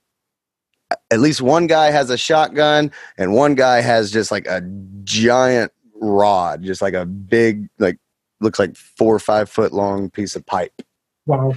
[1.11, 4.61] at least one guy has a shotgun, and one guy has just like a
[5.03, 5.71] giant
[6.03, 7.97] rod, just like a big like
[8.41, 10.81] looks like four or five foot long piece of pipe.
[11.25, 11.53] Wow.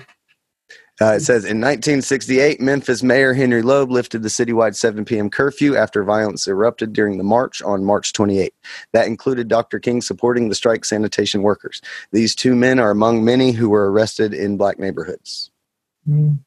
[0.99, 5.29] Uh, it says in 1968, Memphis Mayor Henry Loeb lifted the citywide 7 p.m.
[5.29, 8.55] curfew after violence erupted during the march on March 28.
[8.95, 9.79] That included Dr.
[9.79, 11.83] King supporting the strike sanitation workers.
[12.13, 15.51] These two men are among many who were arrested in black neighborhoods.
[16.09, 16.39] Mm.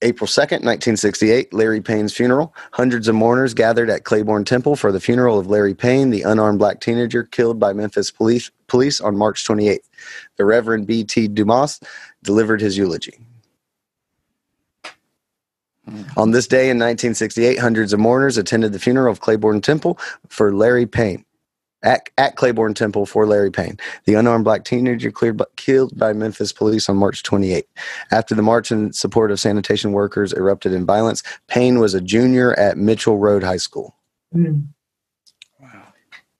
[0.00, 2.54] April 2nd, 1968, Larry Payne's funeral.
[2.72, 6.60] Hundreds of mourners gathered at Claiborne Temple for the funeral of Larry Payne, the unarmed
[6.60, 9.88] black teenager killed by Memphis police, police on March 28th.
[10.36, 11.28] The Reverend B.T.
[11.28, 11.80] Dumas
[12.22, 13.18] delivered his eulogy.
[16.16, 20.54] On this day in 1968, hundreds of mourners attended the funeral of Claiborne Temple for
[20.54, 21.24] Larry Payne.
[21.84, 26.52] At, at Claiborne Temple for Larry Payne, the unarmed black teenager cleared, killed by Memphis
[26.52, 27.66] police on March 28.
[28.10, 32.52] After the march in support of sanitation workers erupted in violence, Payne was a junior
[32.58, 33.94] at Mitchell Road High School.
[34.34, 34.66] Mm.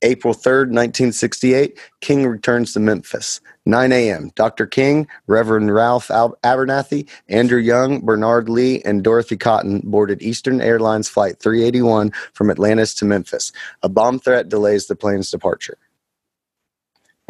[0.02, 3.40] April 3rd, 1968, King returns to Memphis.
[3.68, 4.32] 9 a.m.
[4.34, 4.66] Dr.
[4.66, 11.38] King, Reverend Ralph Abernathy, Andrew Young, Bernard Lee, and Dorothy Cotton boarded Eastern Airlines Flight
[11.38, 13.52] 381 from Atlanta to Memphis.
[13.82, 15.76] A bomb threat delays the plane's departure.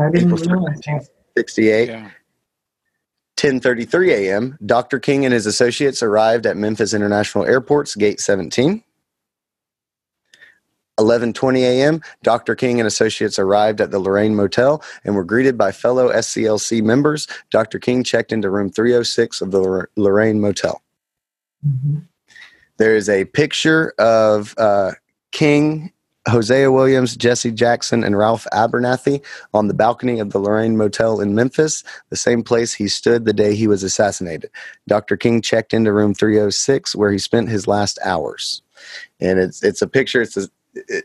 [0.00, 1.08] I didn't April realize that.
[1.36, 2.10] 68, Yeah.
[3.36, 4.58] 10:33 a.m.
[4.64, 4.98] Dr.
[4.98, 8.82] King and his associates arrived at Memphis International Airport's Gate 17.
[10.98, 12.00] 11:20 a.m.
[12.22, 12.54] Dr.
[12.54, 17.26] King and associates arrived at the Lorraine Motel and were greeted by fellow SCLC members.
[17.50, 17.78] Dr.
[17.78, 20.82] King checked into room 306 of the Lorraine Motel.
[21.66, 22.02] Mhm.
[22.78, 24.92] There is a picture of uh,
[25.32, 25.92] King,
[26.28, 29.24] Hosea Williams, Jesse Jackson, and Ralph Abernathy
[29.54, 33.32] on the balcony of the Lorraine Motel in Memphis, the same place he stood the
[33.32, 34.50] day he was assassinated.
[34.86, 35.16] Dr.
[35.16, 38.62] King checked into room 306 where he spent his last hours.
[39.20, 40.22] And it's it's a picture.
[40.22, 40.48] It's a,
[40.88, 41.04] it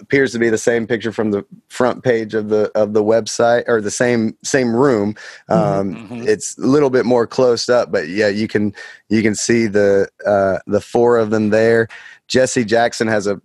[0.00, 3.64] appears to be the same picture from the front page of the of the website
[3.66, 5.14] or the same same room.
[5.48, 6.26] Um, Mhm.
[6.26, 8.74] It's a little bit more close up, but yeah, you can
[9.08, 11.88] you can see the uh, the four of them there.
[12.28, 13.40] Jesse Jackson has a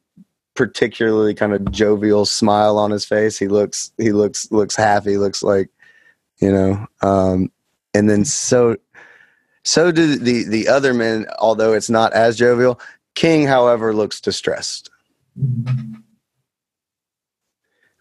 [0.56, 3.38] particularly kind of jovial smile on his face.
[3.40, 5.18] He looks he looks looks happy.
[5.18, 5.70] Looks like
[6.40, 6.86] you know.
[7.02, 7.52] Um,
[7.96, 8.78] and then so
[9.64, 11.26] so do the the other men.
[11.40, 12.80] Although it's not as jovial.
[13.16, 14.90] King, however, looks distressed.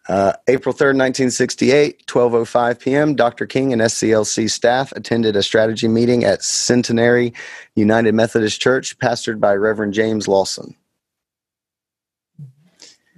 [0.08, 3.46] Uh, April 3rd, 1968, 12.05 p.m., Dr.
[3.46, 7.32] King and SCLC staff attended a strategy meeting at Centenary
[7.76, 10.74] United Methodist Church, pastored by Reverend James Lawson.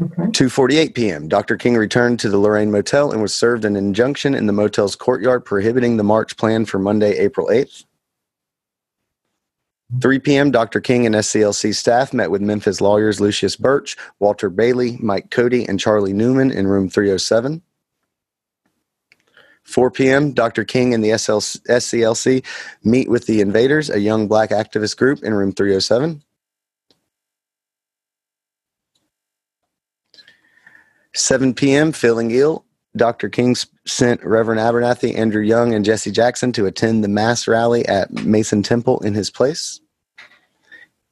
[0.02, 0.22] Okay.
[0.24, 1.28] 2:48 p.m.
[1.28, 1.56] Dr.
[1.56, 5.44] King returned to the Lorraine Motel and was served an injunction in the motel's courtyard
[5.44, 7.84] prohibiting the march planned for Monday, April 8th.
[10.00, 10.50] 3 p.m.
[10.50, 10.80] Dr.
[10.80, 15.78] King and SCLC staff met with Memphis lawyers Lucius Birch, Walter Bailey, Mike Cody, and
[15.78, 17.62] Charlie Newman in room 307.
[19.64, 20.64] 4 p.m., Dr.
[20.64, 22.44] King and the SCLC
[22.82, 26.22] meet with the Invaders, a young black activist group, in room 307.
[31.14, 32.64] 7 p.m., feeling ill,
[32.96, 33.28] Dr.
[33.28, 38.12] King sent Reverend Abernathy, Andrew Young, and Jesse Jackson to attend the mass rally at
[38.12, 39.80] Mason Temple in his place.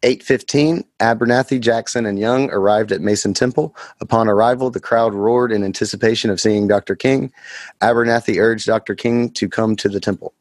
[0.03, 3.76] 8:15, Abernathy, Jackson, and Young arrived at Mason Temple.
[4.00, 6.96] Upon arrival, the crowd roared in anticipation of seeing Dr.
[6.96, 7.32] King.
[7.80, 8.94] Abernathy urged Dr.
[8.94, 10.34] King to come to the temple.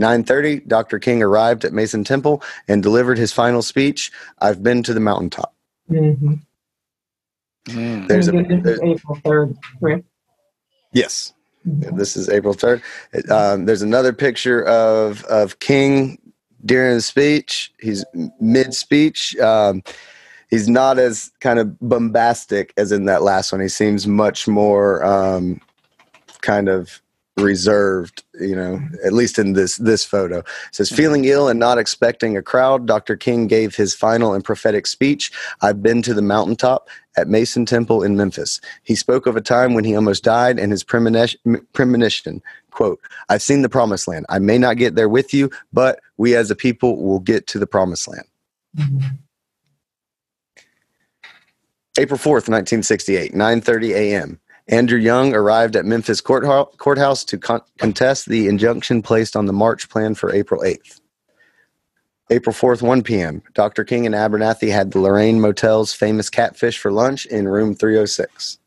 [0.00, 0.98] 9:30, Dr.
[0.98, 5.54] King arrived at Mason Temple and delivered his final speech, "I've been to the mountaintop."
[5.90, 6.40] Mhm.
[7.68, 8.08] Mm.
[8.08, 10.04] There's a And this is there- April 3rd, correct?
[10.92, 11.32] yes.
[11.64, 12.82] This is April 3rd.
[13.30, 16.18] Um, there's another picture of of King
[16.64, 17.72] during his speech.
[17.80, 18.04] He's
[18.40, 19.36] mid speech.
[19.38, 19.82] Um,
[20.50, 23.60] he's not as kind of bombastic as in that last one.
[23.60, 25.60] He seems much more um,
[26.40, 27.02] kind of
[27.38, 30.38] reserved, you know, at least in this this photo.
[30.40, 33.16] It says feeling ill and not expecting a crowd, Dr.
[33.16, 35.32] King gave his final and prophetic speech.
[35.62, 38.60] I've been to the mountaintop at Mason Temple in Memphis.
[38.82, 41.40] He spoke of a time when he almost died and his premonition,
[41.72, 42.42] premonition
[42.72, 44.26] quote, I've seen the promised land.
[44.28, 47.58] I may not get there with you, but we as a people will get to
[47.58, 48.26] the promised land.
[48.76, 49.02] Mhm.
[51.98, 54.40] April 4th, 1968, 9:30 a.m.
[54.68, 59.52] Andrew Young arrived at Memphis courthou- courthouse to con- contest the injunction placed on the
[59.52, 61.00] march plan for April 8th.
[62.30, 63.42] April 4th, 1 p.m.
[63.52, 63.84] Dr.
[63.84, 68.58] King and Abernathy had the Lorraine Motel's famous catfish for lunch in room 306.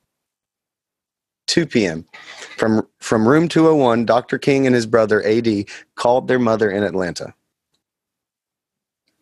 [1.48, 2.06] 2 p.m.
[2.58, 4.38] From from room 201, Dr.
[4.38, 5.66] King and his brother AD
[5.96, 7.34] called their mother in Atlanta.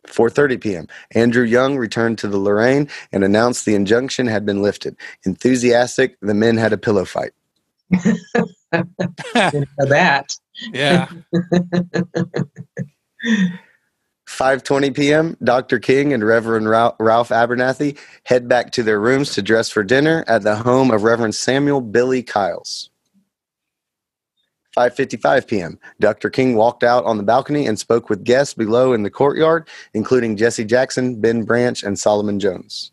[0.08, 0.88] 4:30 p.m.
[1.16, 4.96] Andrew Young returned to the Lorraine and announced the injunction had been lifted.
[5.26, 7.32] Enthusiastic, the men had a pillow fight.
[9.78, 10.36] That.
[10.74, 11.10] Yeah.
[14.28, 15.38] 5:20 p.m.
[15.44, 15.80] Dr.
[15.80, 20.44] King and Reverend Ralph, Abernathy head back to their rooms to dress for dinner at
[20.44, 22.90] the home of Reverend Samuel Billy Kyles.
[24.76, 25.80] 5:55 p.m.
[26.00, 26.30] Dr.
[26.30, 30.36] King walked out on the balcony and spoke with guests below in the courtyard, including
[30.36, 32.92] Jesse Jackson, Ben Branch, and Solomon Jones.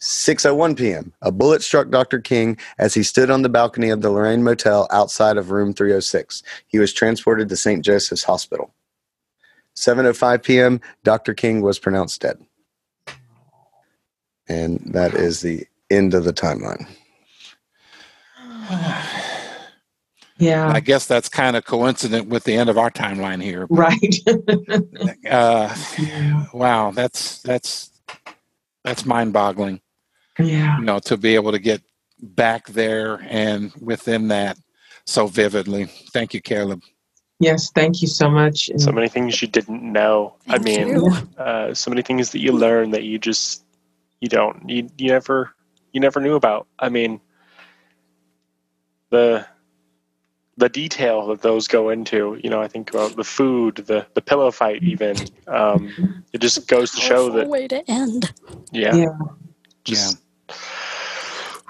[0.00, 1.12] 6:01 p.m.
[1.22, 2.20] A bullet struck Dr.
[2.20, 6.42] King as he stood on the balcony of the Lorraine Motel outside of room 306.
[6.66, 7.84] He was transported to St.
[7.84, 8.74] Joseph's Hospital.
[9.76, 10.80] 7:05 p.m.
[11.04, 11.34] Dr.
[11.34, 12.38] King was pronounced dead.
[14.48, 16.86] And that is the end of the timeline.
[20.38, 23.66] Yeah, I guess that's kind of coincident with the end of our timeline here.
[23.70, 24.16] right.
[25.30, 25.74] Uh,
[26.52, 27.90] wow, that's that's
[28.84, 29.80] that's mind-boggling.
[30.38, 30.78] yeah.
[30.78, 31.82] You know, to be able to get
[32.20, 34.58] back there and within that
[35.06, 35.86] so vividly.
[36.12, 36.82] Thank you, Caleb.
[37.38, 38.70] Yes, thank you so much.
[38.78, 40.34] So many things you didn't know.
[40.48, 40.96] I mean,
[41.38, 43.64] uh, so many things that you learn that you just
[44.20, 45.52] you don't you you never
[45.92, 46.66] you never knew about.
[46.78, 47.20] I mean,
[49.10, 49.46] the
[50.56, 52.40] the detail that those go into.
[52.42, 55.16] You know, I think about the food, the the pillow fight, even.
[55.46, 55.92] Um,
[56.32, 58.32] it just goes to show Powerful that way to end.
[58.72, 59.18] yeah, Yeah.
[59.84, 60.56] just whew.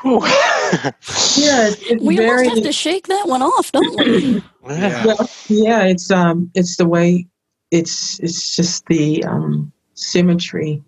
[0.15, 4.43] yeah, it's, it's We very almost have to shake that one off, don't we?
[4.69, 5.07] Yeah.
[5.07, 5.85] well, yeah.
[5.85, 7.29] It's um, it's the way.
[7.71, 10.83] It's it's just the um symmetry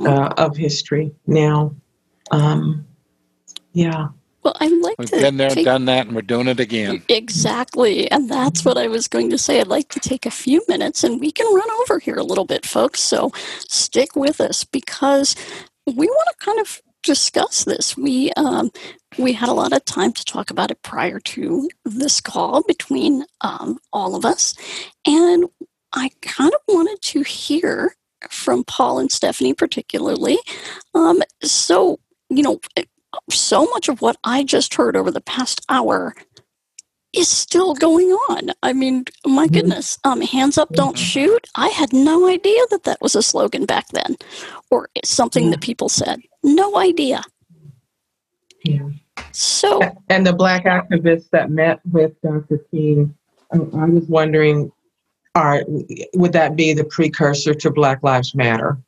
[0.00, 1.74] uh, of history now.
[2.30, 2.86] Um,
[3.72, 4.08] yeah.
[4.42, 7.02] Well, I'd like We've to been there, take done that, and we're doing it again.
[7.08, 8.10] Exactly.
[8.10, 9.60] And that's what I was going to say.
[9.60, 12.44] I'd like to take a few minutes and we can run over here a little
[12.44, 13.00] bit, folks.
[13.00, 13.32] So
[13.68, 15.34] stick with us because
[15.86, 17.96] we want to kind of discuss this.
[17.96, 18.70] We um,
[19.18, 23.24] we had a lot of time to talk about it prior to this call between
[23.42, 24.54] um, all of us.
[25.06, 25.46] And
[25.92, 27.94] I kind of wanted to hear
[28.30, 30.38] from Paul and Stephanie, particularly.
[30.94, 32.60] Um, so, you know,
[33.30, 36.14] so much of what I just heard over the past hour
[37.16, 38.50] is still going on.
[38.62, 39.52] I mean, my Mhm.
[39.52, 41.00] goodness, um, hands up, don't Mhm.
[41.12, 41.46] shoot.
[41.54, 44.16] I had no idea that that was a slogan back then
[44.70, 46.20] or something that people said.
[46.42, 47.22] No idea.
[48.64, 48.88] Yeah.
[49.32, 52.58] So, And the black activists that met with Dr.
[52.70, 53.14] King,
[53.52, 54.72] I, I was wondering,
[55.34, 55.64] are
[56.14, 58.78] would that be the precursor to Black Lives Matter?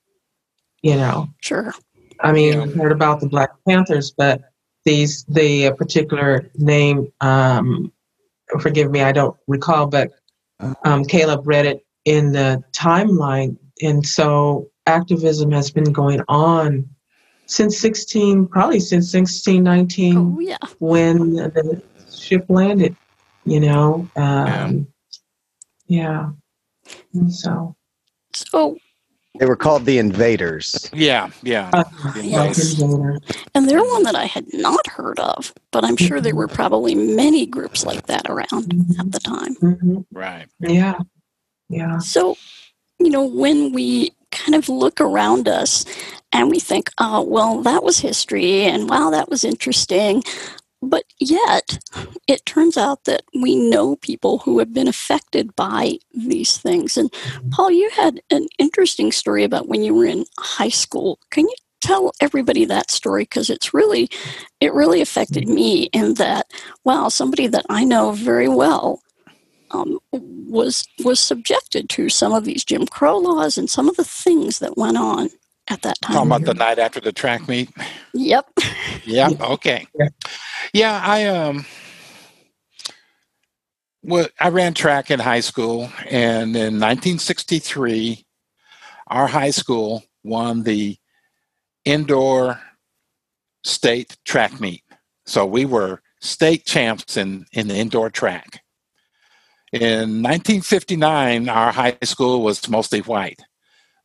[0.82, 1.74] You know, sure.
[2.20, 4.42] I mean, we've heard about the Black Panthers, but
[4.84, 7.92] these the uh, particular name, um,
[8.60, 10.10] forgive me, I don't recall, but
[10.84, 16.88] um, Caleb read it in the timeline, and so activism has been going on
[17.46, 20.56] since 16, probably since 1619 Oh yeah.
[20.78, 22.96] when the ship landed,
[23.44, 24.08] you know.
[24.16, 24.86] Um,
[25.86, 26.30] yeah.
[27.14, 27.76] And so,
[28.34, 28.76] So
[29.38, 30.90] They were called the Invaders.
[30.92, 31.70] Yeah, yeah.
[31.72, 31.84] uh,
[32.22, 32.80] Yes.
[33.54, 36.94] And they're one that I had not heard of, but I'm sure there were probably
[36.94, 39.54] many groups like that around at the time.
[39.56, 40.04] Mhm.
[40.12, 40.46] Right.
[40.60, 40.98] Yeah.
[41.68, 41.98] Yeah.
[41.98, 42.36] So,
[42.98, 45.84] you know, when we kind of look around us
[46.32, 50.22] and we think, oh, well, that was history and wow, that was interesting.
[50.86, 51.78] But yet,
[52.26, 56.96] it turns out that we know people who have been affected by these things.
[56.96, 57.12] And
[57.50, 61.18] Paul, you had an interesting story about when you were in high school.
[61.30, 63.22] Can you tell everybody that story?
[63.22, 64.08] Because it's really,
[64.60, 66.50] it really affected me in that,
[66.84, 69.00] wow, somebody that I know very well
[69.72, 74.04] um, was was subjected to some of these Jim Crow laws and some of the
[74.04, 75.28] things that went on
[75.68, 76.14] at that time.
[76.14, 77.70] Talking about the night after the track meet.
[78.14, 78.46] Yep.
[79.04, 79.30] Yeah.
[79.30, 79.36] Yeah.
[79.40, 79.86] Okay.
[79.98, 80.08] Yeah.
[80.72, 81.00] Yeah.
[81.04, 81.66] I um.
[84.02, 88.24] Well, I ran track in high school, and in 1963,
[89.08, 90.96] our high school won the
[91.84, 92.60] indoor
[93.64, 94.82] state track meet.
[95.26, 98.62] So we were state champs in in the indoor track.
[99.72, 103.40] In 1959, our high school was mostly white.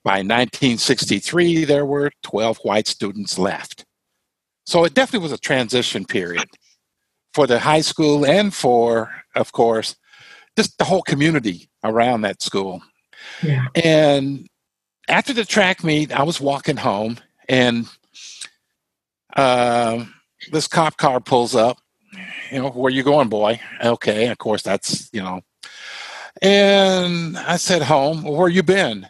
[0.04, 3.86] By 1963, there were 12 white students left.
[4.66, 6.47] So it definitely was a transition period
[7.34, 9.95] for the high school and for, of course,
[10.58, 12.82] just the whole community around that school.
[13.43, 13.68] Yeah.
[13.76, 14.47] And
[15.08, 17.88] after the track meet, I was walking home and
[19.36, 20.06] uh,
[20.52, 21.78] this cop car pulls up.
[22.52, 23.62] You know, where you going, boy?
[23.84, 25.41] Okay, of course, that's, you know.
[26.41, 28.24] And I said, home.
[28.24, 29.08] Where you been?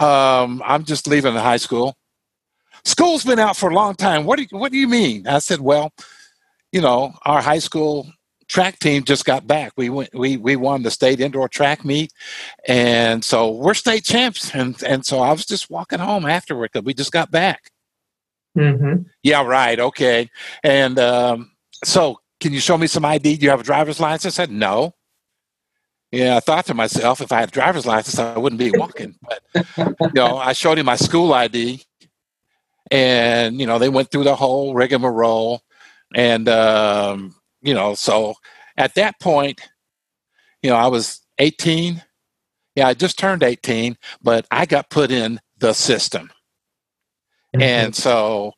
[0.00, 1.96] Um, I'm just leaving the high school.
[2.84, 4.24] School's been out for a long time.
[4.24, 5.26] What do you, what do you mean?
[5.26, 5.92] I said, well,
[6.72, 8.10] you know, our high school
[8.48, 9.72] track team just got back.
[9.76, 12.12] We went, we we won the state indoor track meet,
[12.66, 14.54] and so we're state champs.
[14.54, 17.70] And and so I was just walking home afterward because we just got back.
[18.56, 19.02] Mm-hmm.
[19.22, 19.78] Yeah, right.
[19.78, 20.28] Okay.
[20.64, 21.52] And um,
[21.84, 23.36] so, can you show me some ID?
[23.36, 24.34] Do you have a driver's license?
[24.38, 24.94] I said no.
[26.12, 29.16] Yeah, I thought to myself, if I had a driver's license, I wouldn't be walking.
[29.22, 29.40] But
[29.86, 31.84] you know, I showed him my school ID,
[32.90, 35.62] and you know, they went through the whole rigmarole,
[36.14, 38.34] and um, you know, so
[38.76, 39.60] at that point,
[40.62, 42.02] you know, I was 18.
[42.74, 46.30] Yeah, I just turned 18, but I got put in the system,
[47.54, 48.52] and so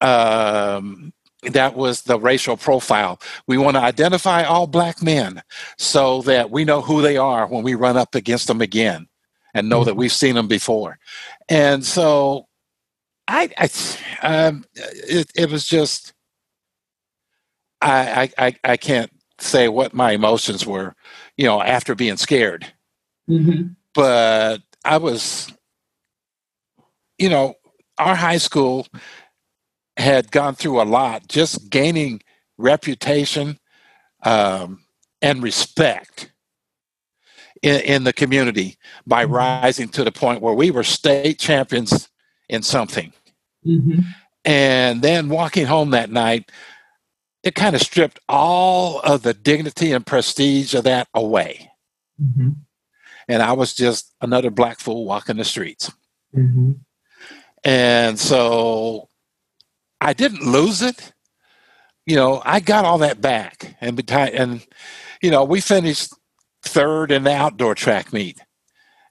[0.00, 1.12] um,
[1.52, 3.20] that was the racial profile.
[3.46, 5.42] We want to identify all black men
[5.78, 9.08] so that we know who they are when we run up against them again
[9.54, 10.98] and know that we've seen them before.
[11.48, 12.46] And so
[13.28, 13.68] I, I
[14.22, 16.12] um, it, it was just,
[17.80, 20.94] I, I, I can't say what my emotions were,
[21.36, 22.72] you know, after being scared,
[23.28, 23.68] Mm-hmm.
[23.94, 25.50] but I was,
[27.18, 27.54] you know,
[27.96, 28.86] our high school
[29.96, 32.20] had gone through a lot, just gaining
[32.58, 33.58] reputation
[34.22, 34.84] um,
[35.22, 36.32] and respect
[37.62, 38.76] in, in the community
[39.06, 42.08] by rising to the point where we were state champions
[42.48, 43.12] in something.
[43.66, 44.00] Mm-hmm.
[44.44, 46.50] And then walking home that night,
[47.42, 51.70] it kind of stripped all of the dignity and prestige of that away.
[52.22, 52.50] Mm-hmm.
[53.28, 55.90] And I was just another black fool walking the streets.
[56.36, 56.72] Mm-hmm.
[57.64, 59.08] And so
[60.00, 61.12] I didn't lose it.
[62.06, 63.76] You know, I got all that back.
[63.80, 64.66] And, and
[65.22, 66.12] you know, we finished
[66.62, 68.38] third in the outdoor track meet.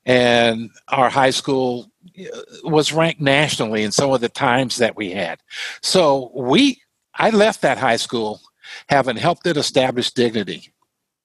[0.05, 5.11] And our high school uh, was ranked nationally in some of the times that we
[5.11, 5.39] had.
[5.81, 6.81] So we,
[7.15, 8.41] I left that high school
[8.89, 10.73] having helped it establish dignity.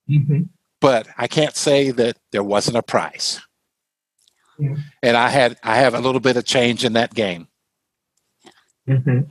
[0.08, 0.42] Mm-hmm.
[0.80, 3.40] But I can't say that there wasn't a price.
[4.58, 4.76] Yeah.
[5.02, 7.48] And I had, I have a little bit of change in that game.
[8.88, 9.30] Mm-hmm.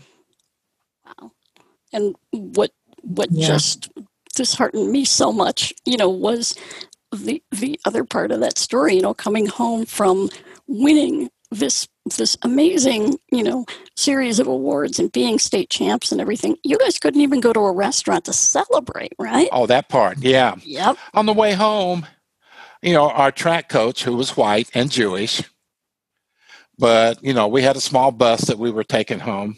[1.97, 2.71] And what
[3.01, 3.47] what Yeah.
[3.47, 3.89] just
[4.35, 6.55] disheartened me so much, you know, was
[7.11, 10.29] the the other part of that story, you know, coming home from
[10.67, 13.65] winning this this amazing, you know,
[13.97, 16.57] series of awards and being state champs and everything.
[16.63, 19.49] You guys couldn't even go to a restaurant to celebrate, right?
[19.51, 20.19] Oh, that part.
[20.19, 20.55] Yeah.
[20.63, 20.97] Yep.
[21.15, 22.05] On the way home,
[22.81, 25.41] you know, our track coach, who was white and Jewish,
[26.77, 29.57] but, you know, we had a small bus that we were taking home.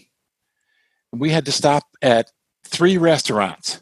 [1.12, 2.32] We had to stop at
[2.66, 3.82] three restaurants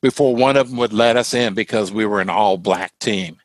[0.00, 3.38] before one of them would let us in because we were an all black team.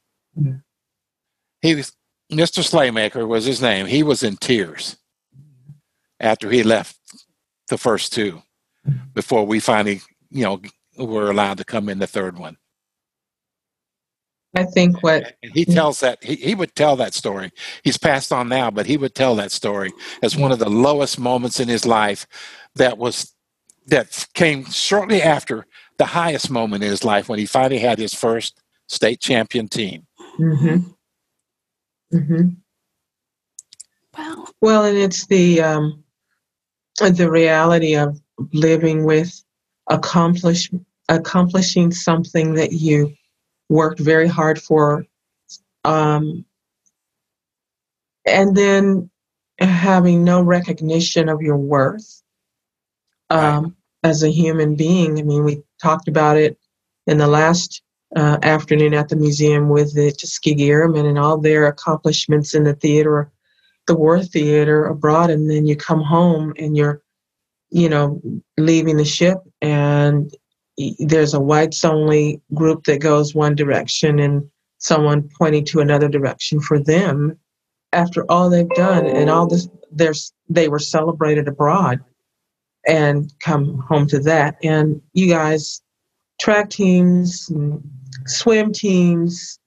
[1.61, 1.93] He was,
[2.31, 2.63] Mr.
[2.63, 3.85] Slaymaker was his name.
[3.85, 4.97] He was in tears.
[6.19, 6.97] after he left
[7.69, 8.41] the first two
[8.87, 8.97] mm-hmm.
[9.13, 10.61] before we finally, you know,
[10.97, 12.57] were allowed to come in the third one.
[14.55, 17.51] I think what And he tells that he, he would tell that story.
[17.83, 19.91] He's passed on now, but he would tell that story
[20.23, 22.27] as one of the lowest moments in his life
[22.75, 23.33] that was
[23.87, 25.65] that came shortly after
[25.97, 30.05] the highest moment in his life when he finally had his first state champion team.
[30.37, 30.77] hmm
[32.11, 32.49] hmm
[34.17, 34.47] Wow.
[34.61, 36.03] Well, and it's the um,
[36.97, 38.19] the reality of
[38.53, 39.43] living with
[39.89, 40.71] accomplish
[41.09, 43.16] accomplishing something that you
[43.69, 45.05] worked very hard for,
[45.83, 46.45] um,
[48.25, 49.09] and then
[49.59, 52.21] having no recognition of your worth
[53.29, 55.19] um, as a human being.
[55.19, 56.57] I mean, we talked about it
[57.07, 57.81] in the last
[58.15, 62.73] uh, afternoon at the museum with the Tuskegee Airmen and all their accomplishments in the
[62.73, 63.31] theater
[63.87, 67.01] the war theater abroad and then you come home and you're
[67.69, 68.21] you know
[68.57, 70.35] leaving the ship and
[70.99, 74.47] there's a whites only group that goes one direction and
[74.77, 77.37] someone pointing to another direction for them
[77.93, 81.99] after all they've done and all this there's they were celebrated abroad
[82.87, 85.81] and come home to that and you guys
[86.39, 87.81] track teams and
[88.27, 89.59] swim teams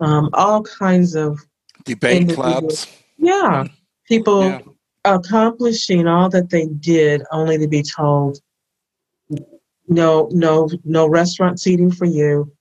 [0.00, 1.38] um, all kinds of
[1.84, 2.86] Debate clubs.
[3.16, 3.66] yeah,
[4.08, 4.60] people Yeah.
[5.04, 8.40] accomplishing all that they did, only to be told,
[9.88, 12.52] no, no, no restaurant seating for you.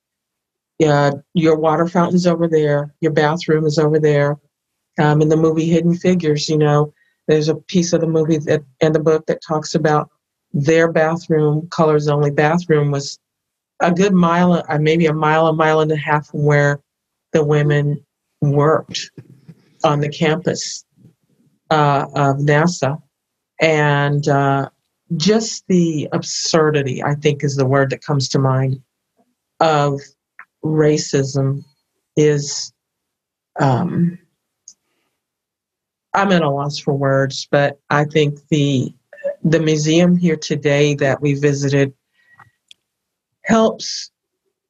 [0.80, 2.94] Yeah, your water fountain's over there.
[3.00, 4.38] Your bathroom is over there.
[5.00, 6.94] Um, in the movie Hidden Figures, you know,
[7.28, 10.10] there's a piece of the movie that and the book that talks about
[10.54, 13.20] their bathroom, colors only bathroom, was
[13.82, 16.82] a good mile, uh, maybe a mile, a mile and a half from where
[17.34, 18.04] the women
[18.42, 19.12] worked
[19.84, 20.86] on the campus
[21.72, 23.02] uh, of NASA.
[23.60, 24.70] And uh,
[25.18, 28.82] just the absurdity, I think, is the word that comes to mind
[29.60, 30.02] of
[30.64, 31.64] racism
[32.16, 32.74] is.
[33.60, 34.20] Um,
[36.14, 38.94] I'm at a loss for words, but I think the
[39.44, 41.94] the museum here today that we visited
[43.44, 44.12] helps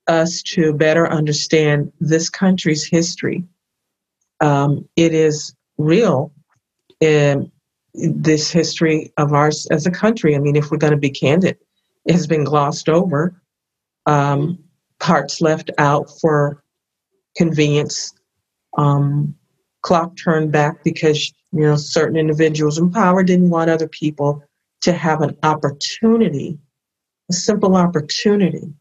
[0.07, 3.43] us to better understand this country's history.
[4.41, 6.31] Um, it is real
[6.99, 7.51] in
[7.97, 10.35] this history of ours as a country.
[10.35, 11.57] I mean, if we're going to be candid,
[12.05, 13.41] it has been glossed over,
[14.05, 14.59] um,
[14.99, 16.63] parts left out for
[17.35, 18.13] convenience,
[18.77, 19.35] um,
[19.81, 24.43] clock turned back because you know certain individuals in power didn't want other people
[24.81, 26.59] to have an opportunity,
[27.29, 28.73] a simple opportunity,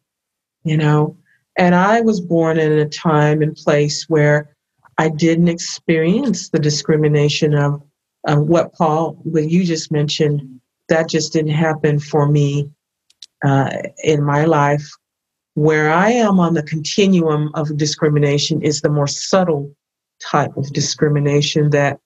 [0.65, 1.17] you know.
[1.57, 4.57] And I was born in a time and place where
[4.99, 7.83] I didn't experience the discrimination of,
[8.27, 10.61] of what Paul, what you just mentioned.
[10.89, 12.71] That just didn't happen for me
[13.45, 13.71] uh,
[14.03, 14.89] in my life.
[15.55, 19.75] Where I am on the continuum of discrimination is the more subtle
[20.21, 22.01] type of discrimination that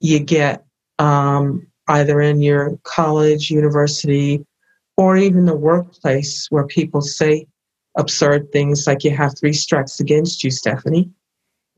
[0.00, 0.64] you get
[0.98, 4.44] um, either in your college, university,
[4.96, 7.46] or even the workplace where people say
[7.96, 11.10] absurd things like you have three strikes against you, Stephanie.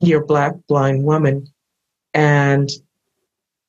[0.00, 1.46] You're a black, blind woman.
[2.14, 2.68] And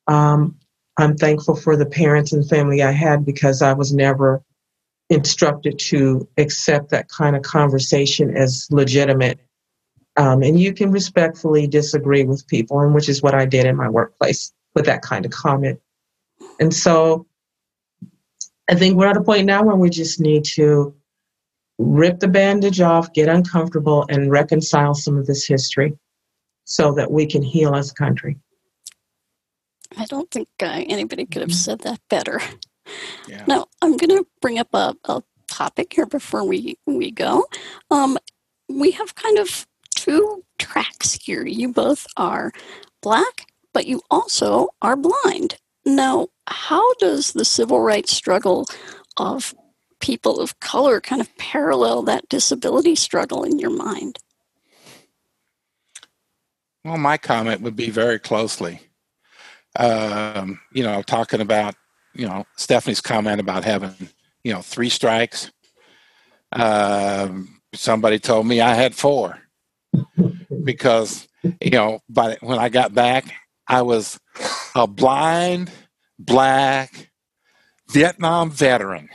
[0.09, 0.55] um,
[0.97, 4.43] I'm thankful for the parents and family I had because I was never
[5.09, 9.39] instructed to accept that kind of conversation as legitimate.
[10.17, 13.75] Um, and you can respectfully disagree with people, and which is what I did in
[13.75, 15.79] my workplace with that kind of comment.
[16.59, 17.27] And so
[18.69, 20.93] I think we're at a point now where we just need to
[21.77, 25.97] rip the bandage off, get uncomfortable, and reconcile some of this history
[26.65, 28.37] so that we can heal as a country.
[29.97, 32.41] I don't think uh, anybody could have said that better.
[33.27, 33.43] Yeah.
[33.47, 37.45] Now, I'm going to bring up a, a topic here before we, we go.
[37.91, 38.17] Um,
[38.67, 41.45] we have kind of two tracks here.
[41.45, 42.51] You both are
[43.01, 45.57] black, but you also are blind.
[45.85, 48.67] Now, how does the civil rights struggle
[49.17, 49.53] of
[49.99, 54.17] people of color kind of parallel that disability struggle in your mind?
[56.83, 58.81] Well, my comment would be very closely.
[59.79, 61.73] Um, you know, talking about,
[62.13, 63.95] you know, Stephanie's comment about having,
[64.43, 65.51] you know, three strikes.
[66.51, 69.39] Um, somebody told me I had four
[70.65, 71.29] because,
[71.61, 73.33] you know, but when I got back,
[73.67, 74.19] I was
[74.75, 75.71] a blind
[76.17, 77.09] black
[77.89, 79.09] Vietnam veteran.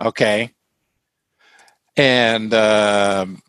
[0.00, 0.52] Okay.
[1.96, 3.42] And um,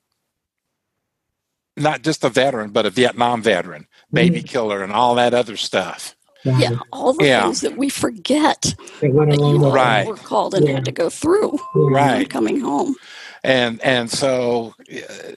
[1.78, 6.16] not just a veteran, but a Vietnam veteran, baby killer, and all that other stuff.
[6.46, 7.44] Yeah, all the Yeah.
[7.44, 10.08] things that we forget It went that you the all Right.
[10.08, 10.76] were called and Yeah.
[10.76, 11.90] had to go through Yeah.
[11.92, 12.30] Right.
[12.30, 12.96] coming home.
[13.44, 15.32] and and so uh,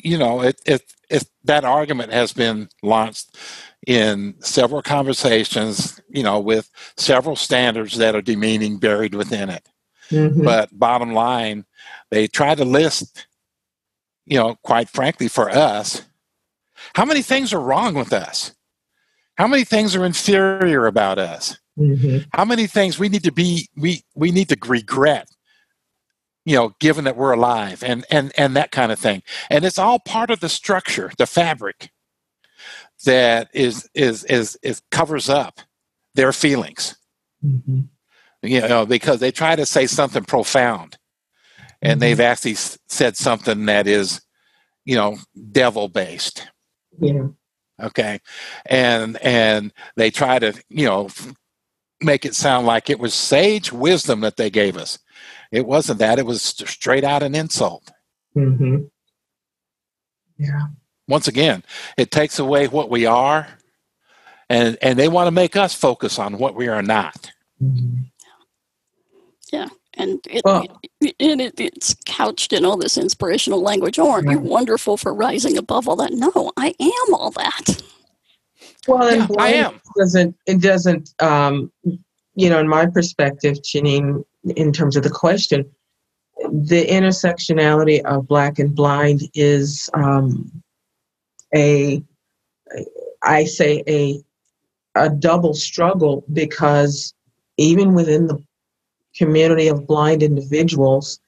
[0.00, 3.36] you know it, it it that argument has been launched
[3.86, 9.66] in several conversations you know with several standards that are demeaning buried within it
[10.10, 10.44] Mhm.
[10.44, 11.64] but bottom line
[12.10, 13.26] they try to list
[14.26, 16.02] you know quite frankly for us
[16.94, 18.54] how many things are wrong with us?
[19.36, 21.58] How many things are inferior about us?
[21.76, 22.24] Mhm.
[22.32, 25.26] how many things we need to be we we need to regret
[26.44, 29.24] you know given that we're alive and and and that kind of thing.
[29.50, 31.90] And it's all part of the structure the fabric
[33.04, 35.60] that is is is is covers up
[36.14, 36.94] their feelings.
[37.44, 37.88] Mhm.
[38.44, 40.96] you know because they try to say something profound
[41.82, 42.54] and they've actually
[42.86, 44.20] said something that is
[44.84, 45.18] you know
[45.50, 46.46] devil based
[47.00, 47.28] Yeah.
[47.82, 48.20] okay
[48.66, 51.08] and and they try to you know
[52.00, 54.98] make it sound like it was sage wisdom that they gave us
[55.52, 57.90] it wasn't that it was straight out an insult
[58.36, 58.84] Mm-hmm.
[60.38, 60.66] Yeah.
[61.08, 61.62] once again
[61.96, 63.46] it takes away what we are
[64.48, 67.30] and and they want to make us focus on what we are not
[67.62, 68.06] Mhm.
[69.96, 70.66] And it, Well-
[71.00, 73.98] it, it, it's couched in all this inspirational language.
[73.98, 74.46] Oh, aren't you Right.
[74.46, 76.12] wonderful for rising above all that?
[76.12, 77.82] No, I am all that.
[78.86, 79.80] Well, and Yeah, I am.
[79.96, 81.70] doesn't it doesn't um,
[82.34, 84.24] you know in my perspective, Janine,
[84.56, 85.64] in terms of the question,
[86.50, 90.50] the intersectionality of black and blind is um,
[91.54, 92.02] a
[93.22, 94.22] I say a
[94.96, 97.14] a double struggle because
[97.56, 98.42] even within the
[99.16, 101.20] community of blind individuals,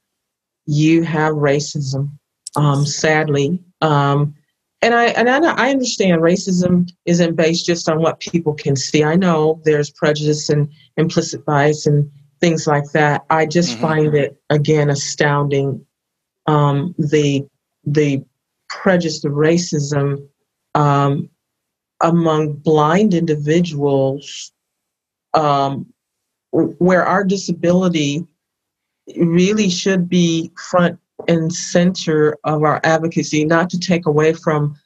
[0.66, 2.10] you have racism.
[2.56, 4.34] Um, sadly, um,
[4.80, 9.04] and I and I, I understand racism isn't based just on what people can see.
[9.04, 12.10] I know there's prejudice and implicit bias and
[12.40, 13.24] things like that.
[13.28, 13.80] I just Mhm.
[13.80, 15.84] find it again astounding
[16.46, 17.46] um, the
[17.84, 18.24] the
[18.68, 20.26] prejudice of racism
[20.74, 21.28] um,
[22.00, 24.52] among blind individuals
[25.34, 25.92] um,
[26.56, 28.26] where our disability
[29.16, 34.76] really should be front and center of our advocacy, not to take away from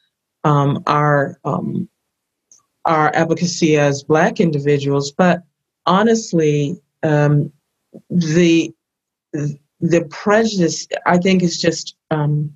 [0.43, 1.87] um, our um,
[2.85, 5.43] our advocacy as Black individuals, but
[5.85, 7.51] honestly, um,
[8.09, 8.73] the
[9.33, 12.55] the prejudice I think is just um,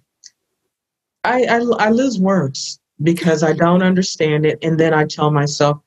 [1.23, 5.79] I, I I lose words because I don't understand it, and then I tell myself,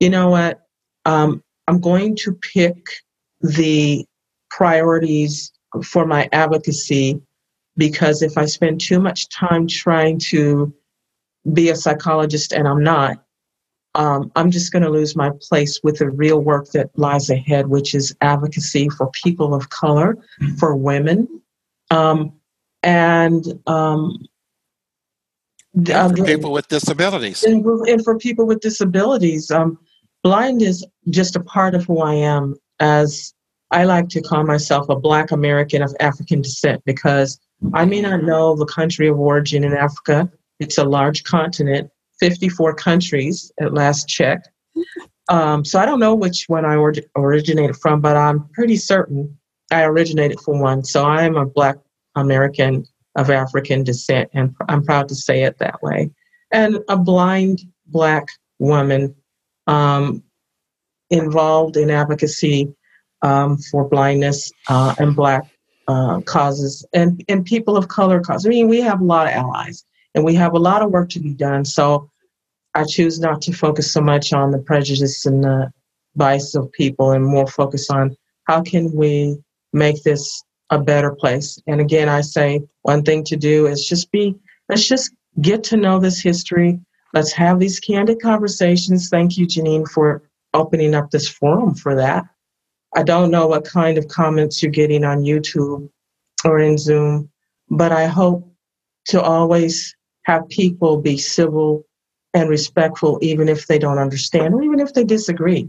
[0.00, 0.66] you know what,
[1.04, 2.76] um, I'm going to pick
[3.40, 4.06] the
[4.50, 7.20] priorities for my advocacy
[7.76, 10.72] because if I spend too much time trying to
[11.52, 13.18] be a psychologist and I'm not,
[13.96, 17.68] um, I'm just going to lose my place with the real work that lies ahead,
[17.68, 20.18] which is advocacy for people of color,
[20.58, 21.42] for women,
[21.90, 22.32] um,
[22.82, 24.18] and um,
[25.74, 29.50] and for again, people with disabilities and, and for people with disabilities.
[29.50, 29.78] Um,
[30.24, 33.32] blind is just a part of who I am, as
[33.70, 37.38] I like to call myself a Black American of African descent, because
[37.74, 40.28] I may not know the country of origin in Africa.
[40.58, 44.44] It's a large continent, 54 countries at last check.
[45.28, 49.38] Um, so I don't know which one I orig- originated from, but I'm pretty certain
[49.70, 50.84] I originated from one.
[50.84, 51.76] So I am a Black
[52.16, 52.84] American
[53.16, 56.10] of African descent, and I'm proud to say it that way.
[56.50, 58.28] And a blind Black
[58.58, 59.14] woman
[59.66, 60.22] um,
[61.10, 62.74] involved in advocacy
[63.22, 65.44] um, for blindness uh, and Black
[65.88, 68.46] uh, causes and, and people of color causes.
[68.46, 69.84] I mean, we have a lot of allies
[70.14, 71.64] and we have a lot of work to be done.
[71.64, 72.10] So
[72.74, 75.72] I choose not to focus so much on the prejudice and the
[76.16, 79.36] bias of people and more focus on how can we
[79.72, 81.60] make this a better place.
[81.66, 84.34] And again, I say one thing to do is just be,
[84.68, 86.80] let's just get to know this history.
[87.14, 89.08] Let's have these candid conversations.
[89.08, 90.22] Thank you, Janine, for
[90.52, 92.24] opening up this forum for that.
[92.96, 95.88] I don't know what kind of comments you're getting on YouTube
[96.44, 97.30] or in Zoom,
[97.70, 98.52] but I hope
[99.06, 101.84] to always have people be civil
[102.34, 105.68] and respectful, even if they don't understand or even if they disagree.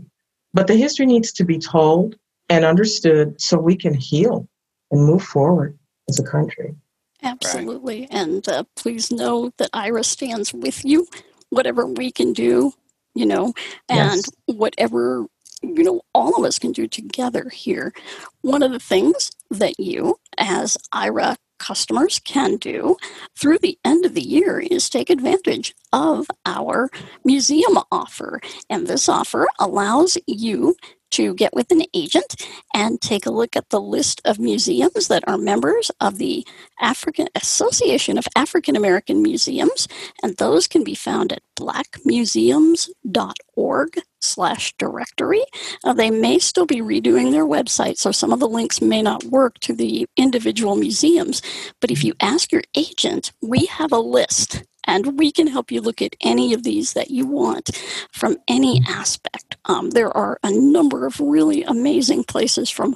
[0.54, 2.16] But the history needs to be told
[2.50, 4.48] and understood so we can heal
[4.92, 5.78] and move forward
[6.10, 6.76] as a country.
[7.24, 8.08] Absolutely.
[8.12, 11.08] And uh, please know that Aira stands with you,
[11.56, 12.74] whatever we can do,
[13.16, 13.54] you know,
[13.90, 14.32] and Yes.
[14.48, 15.28] whatever,
[15.64, 17.94] you know, all of us can do together here.
[18.44, 22.98] One of the things that you, as Aira customers can do
[23.38, 26.90] through the end of the year is take advantage of our
[27.26, 28.42] museum offer.
[28.70, 30.78] And this offer allows you
[31.12, 35.24] to get with an agent and take a look at the list of museums that
[35.28, 36.46] are members of the
[36.80, 39.88] African Association of African American Museums,
[40.24, 45.44] and those can be found at blackmuseums.org slash directory.
[45.84, 49.24] Uh, they may still be redoing their website, so some of the links may not
[49.26, 51.42] work to the individual museums.
[51.80, 55.82] But if you ask your agent, we have a list and we can help you
[55.82, 57.70] look at any of these that you want
[58.12, 59.58] from any aspect.
[59.66, 62.96] Um, there are a number of really amazing places from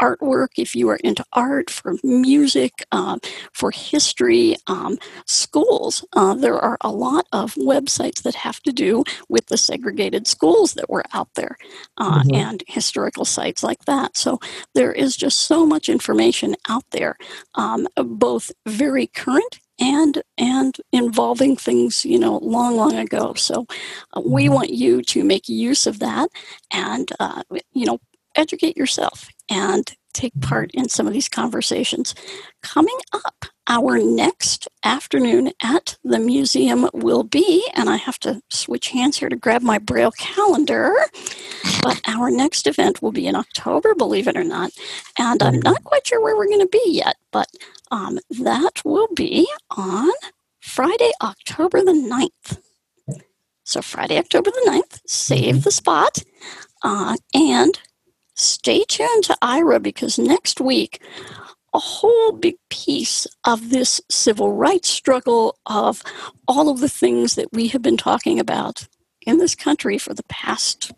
[0.00, 3.18] artwork, if you are into art, for music, uh,
[3.52, 6.04] for history, um, schools.
[6.14, 10.74] Uh, there are a lot of websites that have to do with the segregated schools
[10.74, 11.56] that were out there
[11.98, 12.34] uh, Mhm.
[12.34, 14.16] and historical sites like that.
[14.16, 14.38] So
[14.74, 17.16] there is just so much information out there,
[17.54, 23.66] um, both very current and and involving things you know long long ago so
[24.14, 24.54] uh, we Mhm.
[24.54, 26.30] want you to make use of that
[26.72, 27.42] and uh,
[27.72, 27.98] you know
[28.36, 32.14] educate yourself and take part in some of these conversations
[32.62, 38.90] coming up our next afternoon at the museum will be and i have to switch
[38.90, 40.94] hands here to grab my braille calendar
[41.82, 44.70] but our next event will be in october believe it or not
[45.18, 47.48] and i'm not quite sure where we're going to be yet but
[47.92, 50.10] um, that will be on
[50.60, 52.60] Friday, October the 9th.
[53.64, 56.22] So, Friday, October the 9th, save the spot.
[56.82, 57.78] Uh, and
[58.34, 61.02] stay tuned to Aira because next week,
[61.74, 66.02] a whole big piece of this civil rights struggle, of
[66.48, 68.88] all of the things that we have been talking about
[69.26, 70.92] in this country for the past,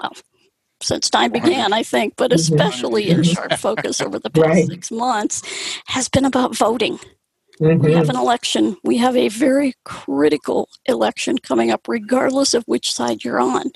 [0.00, 0.14] well,
[0.82, 2.36] since time began, I think, but Mhm.
[2.36, 4.66] especially in sharp focus over the past Right.
[4.66, 5.42] six months,
[5.88, 7.00] has been about voting.
[7.82, 7.94] We Mhm.
[7.94, 8.76] have an election.
[8.84, 13.72] We have a very critical election coming up, regardless of which side you're on.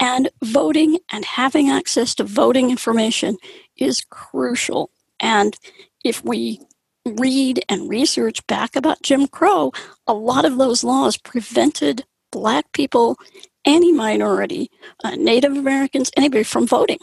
[0.00, 3.38] And voting and having access to voting information
[3.78, 4.90] is crucial.
[5.20, 5.56] And
[6.04, 6.60] if we
[7.04, 9.72] read and research back about Jim Crow,
[10.06, 13.16] a lot of those laws prevented Black people,
[13.64, 14.70] any minority,
[15.04, 16.98] uh, Native Americans, anybody from voting.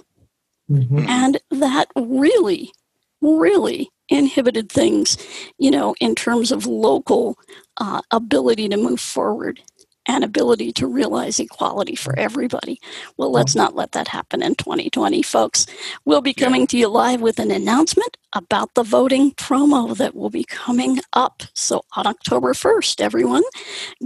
[0.70, 1.08] Mhm.
[1.08, 2.72] And that really,
[3.22, 5.18] really inhibited things,
[5.58, 7.38] you know, in terms of local
[7.78, 9.62] uh, ability to move forward
[10.08, 12.80] and ability to realize equality for everybody.
[13.18, 15.66] Well, let's not let that happen in 2020, folks.
[16.06, 16.46] We'll be Yeah.
[16.46, 21.00] coming to you live with an announcement about the voting promo that will be coming
[21.14, 21.44] up.
[21.56, 23.44] So on October 1st, everyone,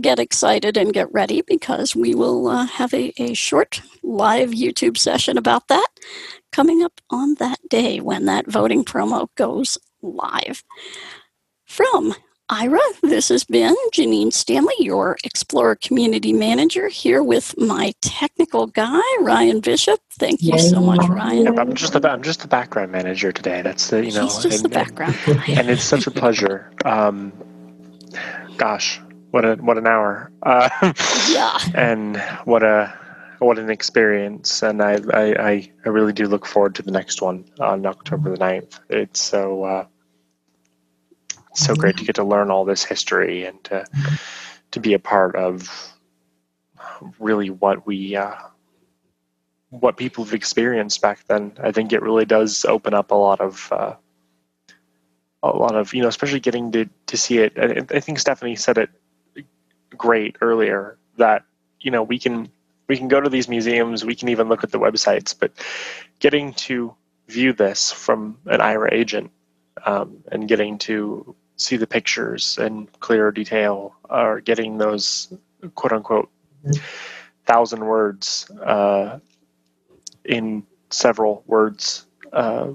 [0.01, 4.97] get excited and get ready because we will uh, have a, a short live YouTube
[4.97, 5.87] session about that
[6.51, 10.63] coming up on that day when that voting promo goes live.
[11.65, 12.15] From
[12.49, 19.01] Aira, this has been Janine Stanley, your Explorer Community Manager, here with my technical guy,
[19.19, 19.99] Ryan Bishop.
[20.17, 21.59] Thank you so much, Ryan.
[21.59, 23.61] I'm just the I'm just the background manager today.
[23.61, 25.43] That's the you know, He's just and, the background guy.
[25.49, 26.71] and it's such a pleasure.
[26.85, 27.33] Um,
[28.55, 29.01] gosh,
[29.31, 30.69] what a what an hour, uh,
[31.29, 31.57] Yeah.
[31.75, 32.15] and
[32.45, 32.93] what a
[33.39, 34.63] what an experience.
[34.63, 38.29] And I, I I I really do look forward to the next one on October
[38.29, 38.79] the 9th.
[38.89, 39.96] It's so uh, it's
[41.57, 43.85] so great to get to learn all this history and to
[44.71, 45.93] to be a part of
[47.19, 48.15] really what we.
[48.15, 48.35] Uh,
[49.69, 53.41] what people have experienced back then, I think it really does open up a lot
[53.41, 53.95] of uh,
[55.43, 57.53] a lot of you know, especially getting to to see it.
[57.57, 58.89] I, I think Stephanie said it
[59.95, 61.43] great earlier that
[61.79, 62.49] you know we can
[62.87, 65.51] we can go to these museums, we can even look at the websites, but
[66.19, 66.93] getting to
[67.27, 69.31] view this from an Aira agent
[69.85, 75.33] um, and getting to see the pictures in clearer detail, or getting those
[75.75, 76.29] quote unquote
[77.45, 79.19] thousand words uh,
[80.25, 82.67] in several words uh,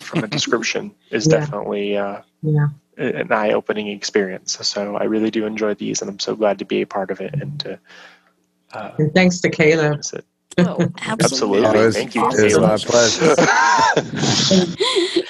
[0.00, 1.40] from a description is Yeah.
[1.40, 2.68] definitely uh, Yeah.
[2.96, 4.58] an eye-opening experience.
[4.66, 7.20] So I really do enjoy these, and I'm so glad to be a part of
[7.20, 7.78] it and to
[8.72, 10.00] uh, And thanks to Caleb.
[10.58, 11.68] Oh, Absolutely.
[11.80, 12.22] It's- Thank you.
[12.32, 13.34] it's my pleasure.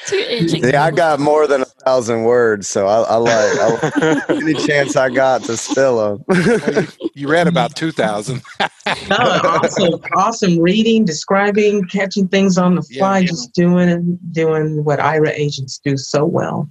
[0.07, 0.65] to aging.
[0.69, 4.97] Yeah, I got more than a thousand words, so I, I like I, any chance
[4.97, 6.89] I got to spill them.
[7.15, 8.43] You read about 2,000.
[9.09, 13.27] No, awesome, awesome reading, describing, catching things on the fly, yeah.
[13.27, 16.69] just doing doing what Aira agents do so well.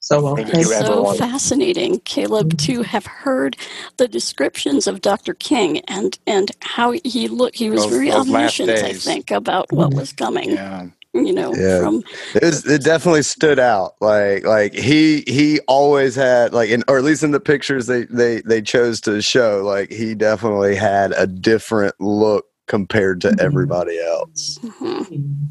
[0.00, 0.36] So well.
[0.36, 0.80] Thank Thank you, you.
[0.80, 2.82] so fascinating, Caleb, to mm-hmm.
[2.82, 3.56] have heard
[3.96, 5.34] the descriptions of Dr.
[5.34, 7.56] King and and how he looked.
[7.56, 10.24] He was Those- very omniscient, I think, about what was mm-hmm.
[10.24, 10.50] coming.
[10.52, 10.86] Yeah.
[11.26, 11.80] You know, Yeah.
[11.80, 12.04] from
[12.34, 13.94] It, was, it definitely stood out.
[14.00, 18.04] Like like he he always had like in or at least in the pictures they
[18.04, 23.40] they they chose to show like he definitely had a different look compared to Mhm.
[23.40, 24.58] everybody else.
[24.62, 25.50] mhm,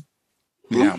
[0.69, 0.97] Yeah.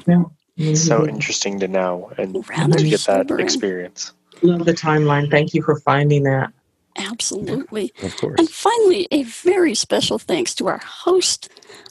[0.56, 3.44] It's so interesting to know and Rather to get that sobering.
[3.44, 4.12] experience.
[4.42, 5.30] Love the timeline.
[5.30, 6.52] Thank you for finding that.
[6.96, 7.92] absolutely.
[8.02, 8.36] Of course.
[8.38, 11.48] And finally, a very special thanks to our host,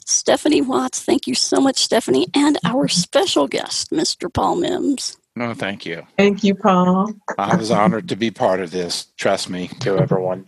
[0.08, 1.02] Stephanie Watts.
[1.02, 4.32] Thank you so much, Stephanie, and our special guest, Mr.
[4.32, 5.16] Paul Mims.
[5.36, 6.06] No, thank you.
[6.16, 7.12] Thank you, Paul.
[7.38, 9.06] I was honored to be part of this.
[9.16, 9.68] Trust me.
[9.80, 10.46] To everyone.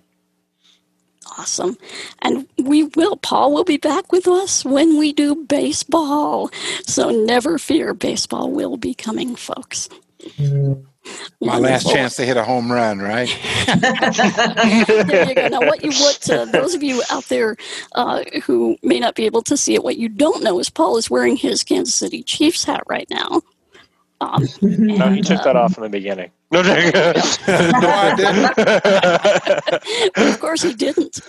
[1.39, 1.77] Awesome.
[2.23, 6.51] And we will, Paul will be back with us when we do baseball.
[6.87, 9.89] So never fear, baseball will be coming, folks.
[10.21, 10.87] Mm.
[11.41, 11.93] My last Wonderful.
[11.93, 13.29] chance to hit a home run, right?
[13.67, 15.49] there you go.
[15.49, 17.57] Now, what you what uh, those of you out there
[17.95, 20.97] uh, who may not be able to see it, what you don't know is Paul
[20.99, 23.41] is wearing his Kansas City Chiefs hat right now.
[24.21, 26.31] Um, No, he and, took that uh, off in the beginning.
[26.53, 26.83] No, no, no,
[27.47, 28.57] I didn't.
[30.17, 31.21] but of course he didn't.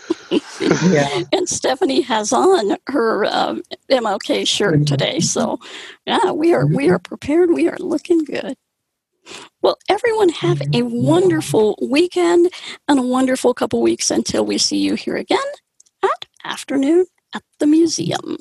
[0.89, 1.21] yeah.
[1.31, 5.59] And Stephanie has on her um, MLK shirt today, so
[6.07, 7.51] yeah, we are we are prepared.
[7.51, 8.57] We are looking good.
[9.61, 11.03] Well, everyone have a mm-hmm.
[11.03, 12.51] wonderful weekend
[12.87, 15.39] and a wonderful couple weeks until we see you here again
[16.03, 18.37] at afternoon at the museum.